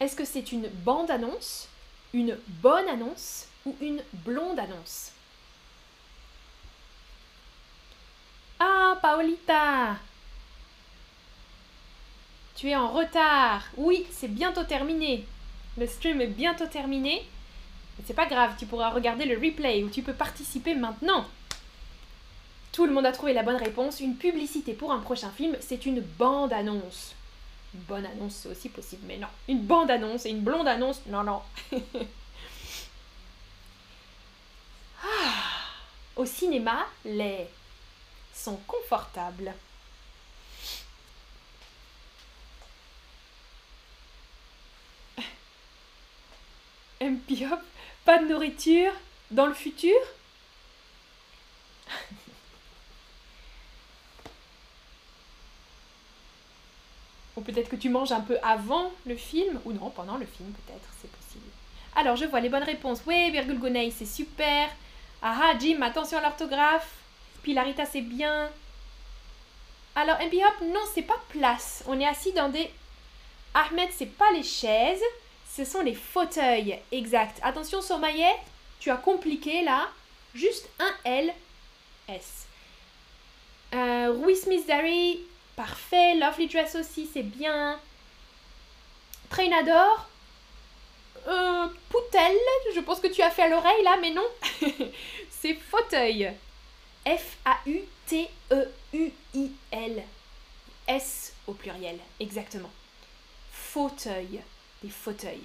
Est-ce 0.00 0.16
que 0.16 0.24
c'est 0.24 0.52
une 0.52 0.68
bande-annonce, 0.68 1.68
une 2.12 2.36
bonne 2.46 2.88
annonce 2.88 3.46
ou 3.64 3.76
une 3.80 4.02
blonde 4.12 4.58
annonce 4.58 5.12
Ah, 8.58 8.98
Paolita 9.00 9.96
Tu 12.56 12.70
es 12.70 12.76
en 12.76 12.88
retard. 12.88 13.62
Oui, 13.76 14.04
c'est 14.10 14.28
bientôt 14.28 14.64
terminé. 14.64 15.26
Le 15.76 15.86
stream 15.86 16.20
est 16.20 16.26
bientôt 16.26 16.66
terminé. 16.66 17.24
C'est 18.06 18.14
pas 18.14 18.26
grave, 18.26 18.54
tu 18.58 18.66
pourras 18.66 18.90
regarder 18.90 19.24
le 19.24 19.36
replay 19.36 19.82
ou 19.82 19.90
tu 19.90 20.02
peux 20.02 20.14
participer 20.14 20.74
maintenant. 20.74 21.26
Tout 22.72 22.86
le 22.86 22.92
monde 22.92 23.06
a 23.06 23.12
trouvé 23.12 23.32
la 23.32 23.42
bonne 23.42 23.56
réponse. 23.56 24.00
Une 24.00 24.16
publicité 24.16 24.72
pour 24.72 24.92
un 24.92 25.00
prochain 25.00 25.30
film, 25.30 25.56
c'est 25.60 25.84
une 25.84 26.00
bande-annonce. 26.00 27.14
Bonne 27.74 28.06
annonce, 28.06 28.34
c'est 28.36 28.48
aussi 28.48 28.68
possible, 28.68 29.02
mais 29.06 29.18
non. 29.18 29.26
Une 29.48 29.60
bande 29.62 29.90
annonce 29.90 30.26
et 30.26 30.30
une 30.30 30.40
blonde 30.40 30.68
annonce, 30.68 31.00
non, 31.06 31.24
non. 31.24 31.42
Ah. 35.00 35.44
Au 36.16 36.26
cinéma, 36.26 36.86
les 37.04 37.46
sont 38.34 38.58
confortables. 38.66 39.54
MP 47.00 47.44
Hop, 47.50 47.62
pas 48.08 48.16
de 48.16 48.24
nourriture 48.24 48.92
dans 49.30 49.44
le 49.44 49.52
futur 49.52 49.94
Ou 57.36 57.42
peut-être 57.42 57.68
que 57.68 57.76
tu 57.76 57.90
manges 57.90 58.12
un 58.12 58.22
peu 58.22 58.38
avant 58.42 58.90
le 59.04 59.14
film, 59.14 59.60
ou 59.66 59.74
non, 59.74 59.90
pendant 59.90 60.16
le 60.16 60.24
film 60.24 60.50
peut-être, 60.52 60.88
c'est 61.02 61.12
possible. 61.12 61.44
Alors, 61.96 62.16
je 62.16 62.24
vois 62.24 62.40
les 62.40 62.48
bonnes 62.48 62.62
réponses. 62.62 63.02
Oui, 63.06 63.30
virgule 63.30 63.58
Gonei, 63.58 63.90
c'est 63.90 64.06
super. 64.06 64.70
Ah 65.20 65.38
ah, 65.42 65.58
Jim, 65.60 65.82
attention 65.82 66.16
à 66.16 66.22
l'orthographe. 66.22 66.90
Pilarita, 67.42 67.84
c'est 67.84 68.00
bien. 68.00 68.48
Alors, 69.94 70.16
MP 70.16 70.36
Hop, 70.36 70.66
non, 70.66 70.80
c'est 70.94 71.02
pas 71.02 71.20
place. 71.28 71.84
On 71.86 72.00
est 72.00 72.06
assis 72.06 72.32
dans 72.32 72.48
des... 72.48 72.70
Ahmed, 73.52 73.90
c'est 73.92 74.06
pas 74.16 74.32
les 74.32 74.42
chaises, 74.42 75.04
ce 75.58 75.64
sont 75.64 75.80
les 75.80 75.94
fauteuils. 75.94 76.78
Exact. 76.92 77.40
Attention, 77.42 77.82
Somaye, 77.82 78.24
tu 78.78 78.90
as 78.90 78.96
compliqué 78.96 79.62
là. 79.62 79.88
Juste 80.32 80.68
un 80.78 80.94
L, 81.04 81.34
S. 82.06 82.46
Euh, 83.74 84.12
Rui 84.12 84.36
Smith 84.36 84.70
Parfait. 85.56 86.14
Lovely 86.14 86.46
Dress 86.46 86.76
aussi, 86.76 87.10
c'est 87.12 87.24
bien. 87.24 87.80
Trainador. 89.30 90.08
Euh, 91.26 91.66
Poutel, 91.88 92.36
je 92.72 92.80
pense 92.80 93.00
que 93.00 93.08
tu 93.08 93.20
as 93.20 93.32
fait 93.32 93.42
à 93.42 93.48
l'oreille 93.48 93.82
là, 93.82 93.96
mais 94.00 94.10
non. 94.10 94.28
c'est 95.30 95.54
fauteuil. 95.54 96.32
F-A-U-T-E-U-I-L. 97.04 97.82
S 100.86 101.32
au 101.48 101.52
pluriel, 101.52 101.98
exactement. 102.20 102.70
Fauteuil. 103.50 104.40
Des 104.82 104.90
fauteuils. 104.90 105.42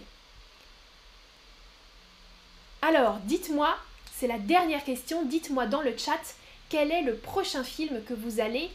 Alors, 2.82 3.18
dites-moi, 3.24 3.76
c'est 4.14 4.28
la 4.28 4.38
dernière 4.38 4.84
question, 4.84 5.26
dites-moi 5.26 5.66
dans 5.66 5.82
le 5.82 5.98
chat 5.98 6.22
quel 6.70 6.92
est 6.92 7.02
le 7.02 7.16
prochain 7.16 7.64
film 7.64 8.04
que 8.04 8.14
vous 8.14 8.40
allez 8.40 8.72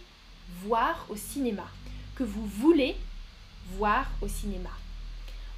voir 0.63 1.07
au 1.09 1.17
cinéma, 1.17 1.67
que 2.17 2.23
vous 2.23 2.47
voulez 2.47 2.97
voir 3.73 4.07
au 4.23 4.29
cinéma. 4.29 4.71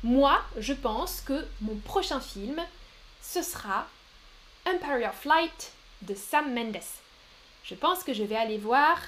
Moi, 0.02 0.42
je 0.56 0.72
pense 0.72 1.20
que 1.20 1.46
mon 1.60 1.76
prochain 1.76 2.20
film, 2.20 2.60
ce 3.22 3.42
sera 3.42 3.86
Imperial 4.66 5.12
Flight 5.12 5.72
de 6.02 6.14
Sam 6.14 6.54
Mendes. 6.54 6.82
Je 7.64 7.74
pense 7.74 8.02
que 8.02 8.14
je 8.14 8.22
vais 8.22 8.36
aller 8.36 8.58
voir 8.58 8.98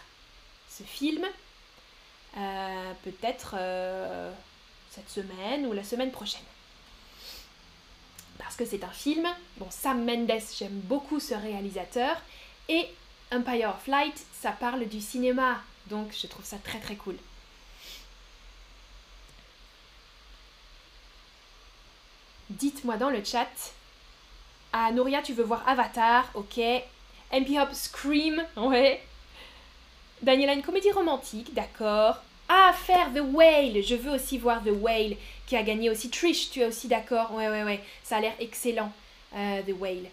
ce 0.69 0.83
film 0.83 1.25
euh, 2.37 2.93
peut-être 3.05 3.55
euh, 3.59 4.33
cette 4.95 5.09
semaine 5.11 5.67
ou 5.67 5.73
la 5.73 5.85
semaine 5.85 6.11
prochaine. 6.11 6.43
parce 8.39 8.57
que 8.57 8.65
c'est 8.65 8.85
un 8.85 8.91
film. 8.91 9.27
Bon, 9.57 9.69
Sam 9.71 10.05
Mendes, 10.05 10.41
j'aime 10.59 10.81
beaucoup 10.85 11.21
ce 11.21 11.35
réalisateur. 11.35 12.17
Et 12.69 12.87
Empire 13.33 13.71
of 13.71 13.87
Light, 13.87 14.27
ça 14.41 14.53
parle 14.53 14.87
du 14.87 15.01
cinéma. 15.01 15.63
Donc 15.87 16.13
je 16.13 16.27
trouve 16.27 16.45
ça 16.45 16.59
très 16.59 16.79
très 16.81 16.97
cool. 16.97 17.17
Dites-moi 22.51 22.97
dans 22.99 23.11
le 23.11 23.25
chat. 23.25 23.49
Ah, 24.73 24.91
Nouria, 24.93 25.23
tu 25.23 25.33
veux 25.33 25.45
voir 25.45 25.67
Avatar, 25.69 26.29
ok. 26.35 26.59
MP 27.33 27.59
Hop 27.59 27.73
Scream, 27.73 28.45
ouais. 28.57 29.03
Daniela, 30.21 30.53
une 30.55 30.63
comédie 30.63 30.93
romantique, 30.93 31.55
d'accord. 31.55 32.17
Ah, 32.55 32.75
faire 32.75 33.11
The 33.15 33.23
Whale, 33.33 33.83
je 33.83 33.95
veux 33.95 34.11
aussi 34.13 34.37
voir 34.37 34.63
The 34.63 34.73
Whale, 34.79 35.17
qui 35.47 35.57
a 35.57 35.63
gagné 35.63 35.89
aussi 35.89 36.11
Trish, 36.11 36.51
tu 36.51 36.61
es 36.61 36.67
aussi 36.67 36.87
d'accord 36.87 37.33
Ouais, 37.33 37.49
ouais, 37.49 37.65
ouais, 37.65 37.81
ça 38.05 38.19
a 38.19 38.21
l'air 38.21 38.35
excellent, 38.41 38.93
euh, 39.35 39.63
The 39.63 39.73
Whale. 39.81 40.11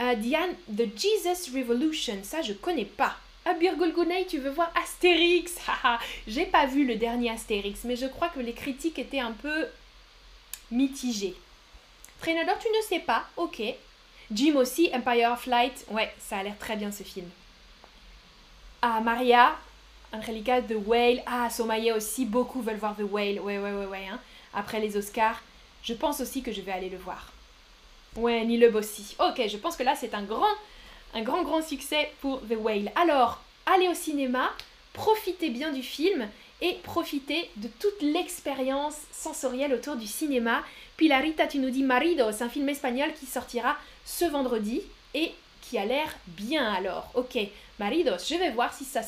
Euh, 0.00 0.14
Diane, 0.14 0.54
The 0.72 0.84
Jesus 0.96 1.50
Revolution, 1.52 2.20
ça 2.22 2.42
je 2.42 2.52
connais 2.52 2.84
pas. 2.84 3.16
Ah, 3.44 3.54
Birgulgunei, 3.54 4.26
tu 4.26 4.38
veux 4.38 4.50
voir 4.50 4.70
Astérix? 4.80 5.56
J'ai 6.28 6.46
pas 6.46 6.66
vu 6.66 6.86
le 6.86 6.94
dernier 6.94 7.30
Astérix, 7.30 7.80
mais 7.82 7.96
je 7.96 8.06
crois 8.06 8.28
que 8.28 8.38
les 8.38 8.52
critiques 8.52 9.00
étaient 9.00 9.18
un 9.18 9.32
peu 9.32 9.66
mitigées. 10.70 11.34
Trainador, 12.20 12.56
tu 12.60 12.68
ne 12.68 12.82
sais 12.88 13.00
pas 13.00 13.28
Ok. 13.36 13.60
Jim 14.30 14.54
aussi, 14.54 14.90
Empire 14.94 15.32
of 15.32 15.44
Light. 15.46 15.86
Ouais, 15.90 16.14
ça 16.20 16.38
a 16.38 16.42
l'air 16.44 16.56
très 16.56 16.76
bien 16.76 16.92
ce 16.92 17.02
film. 17.02 17.28
Ah, 18.80 19.00
Maria, 19.00 19.58
Angelica, 20.12 20.62
The 20.62 20.74
Whale. 20.86 21.22
Ah, 21.26 21.50
Somalia 21.50 21.96
aussi, 21.96 22.24
beaucoup 22.24 22.62
veulent 22.62 22.76
voir 22.76 22.96
The 22.96 23.04
Whale. 23.10 23.40
Ouais, 23.40 23.58
ouais, 23.58 23.72
ouais, 23.72 23.86
ouais. 23.86 24.06
Hein. 24.10 24.18
Après 24.54 24.80
les 24.80 24.96
Oscars, 24.96 25.42
je 25.82 25.94
pense 25.94 26.20
aussi 26.20 26.42
que 26.42 26.52
je 26.52 26.60
vais 26.60 26.72
aller 26.72 26.88
le 26.88 26.98
voir. 26.98 27.32
Ouais, 28.16 28.44
ni 28.44 28.56
le 28.56 28.70
Bossy. 28.70 29.16
Ok, 29.20 29.40
je 29.48 29.56
pense 29.56 29.76
que 29.76 29.82
là, 29.82 29.94
c'est 29.94 30.14
un 30.14 30.22
grand, 30.22 30.54
un 31.14 31.22
grand, 31.22 31.42
grand 31.42 31.62
succès 31.62 32.10
pour 32.20 32.40
The 32.40 32.56
Whale. 32.58 32.90
Alors, 32.96 33.42
allez 33.66 33.88
au 33.88 33.94
cinéma, 33.94 34.50
profitez 34.92 35.50
bien 35.50 35.72
du 35.72 35.82
film 35.82 36.28
et 36.60 36.74
profitez 36.82 37.48
de 37.56 37.68
toute 37.68 38.02
l'expérience 38.02 38.96
sensorielle 39.12 39.72
autour 39.72 39.96
du 39.96 40.06
cinéma. 40.06 40.62
Pilarita, 40.96 41.46
tu 41.46 41.58
nous 41.58 41.70
dis 41.70 41.84
Marido, 41.84 42.24
c'est 42.32 42.44
un 42.44 42.48
film 42.48 42.68
espagnol 42.68 43.12
qui 43.18 43.26
sortira 43.26 43.76
ce 44.04 44.24
vendredi 44.24 44.82
et 45.14 45.32
qui 45.62 45.78
a 45.78 45.84
l'air 45.84 46.16
bien 46.26 46.72
alors. 46.72 47.10
Ok, 47.14 47.38
Maridos, 47.78 48.18
je 48.28 48.34
vais 48.34 48.50
voir 48.50 48.72
si 48.74 48.84
ça, 48.84 49.02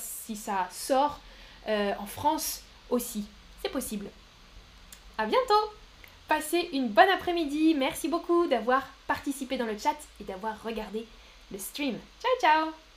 sort 0.70 1.20
euh, 1.68 1.92
en 1.98 2.06
France 2.06 2.62
aussi. 2.88 3.24
C'est 3.62 3.70
possible. 3.70 4.06
À 5.18 5.26
bientôt 5.26 5.72
Passez 6.28 6.68
une 6.72 6.86
bonne 6.86 7.08
après-midi. 7.08 7.74
Merci 7.74 8.06
beaucoup 8.06 8.46
d'avoir 8.46 8.86
participé 9.08 9.56
dans 9.56 9.66
le 9.66 9.76
chat 9.76 9.96
et 10.20 10.24
d'avoir 10.24 10.62
regardé 10.62 11.04
le 11.50 11.58
stream. 11.58 11.98
Ciao 12.22 12.40
ciao 12.40 12.89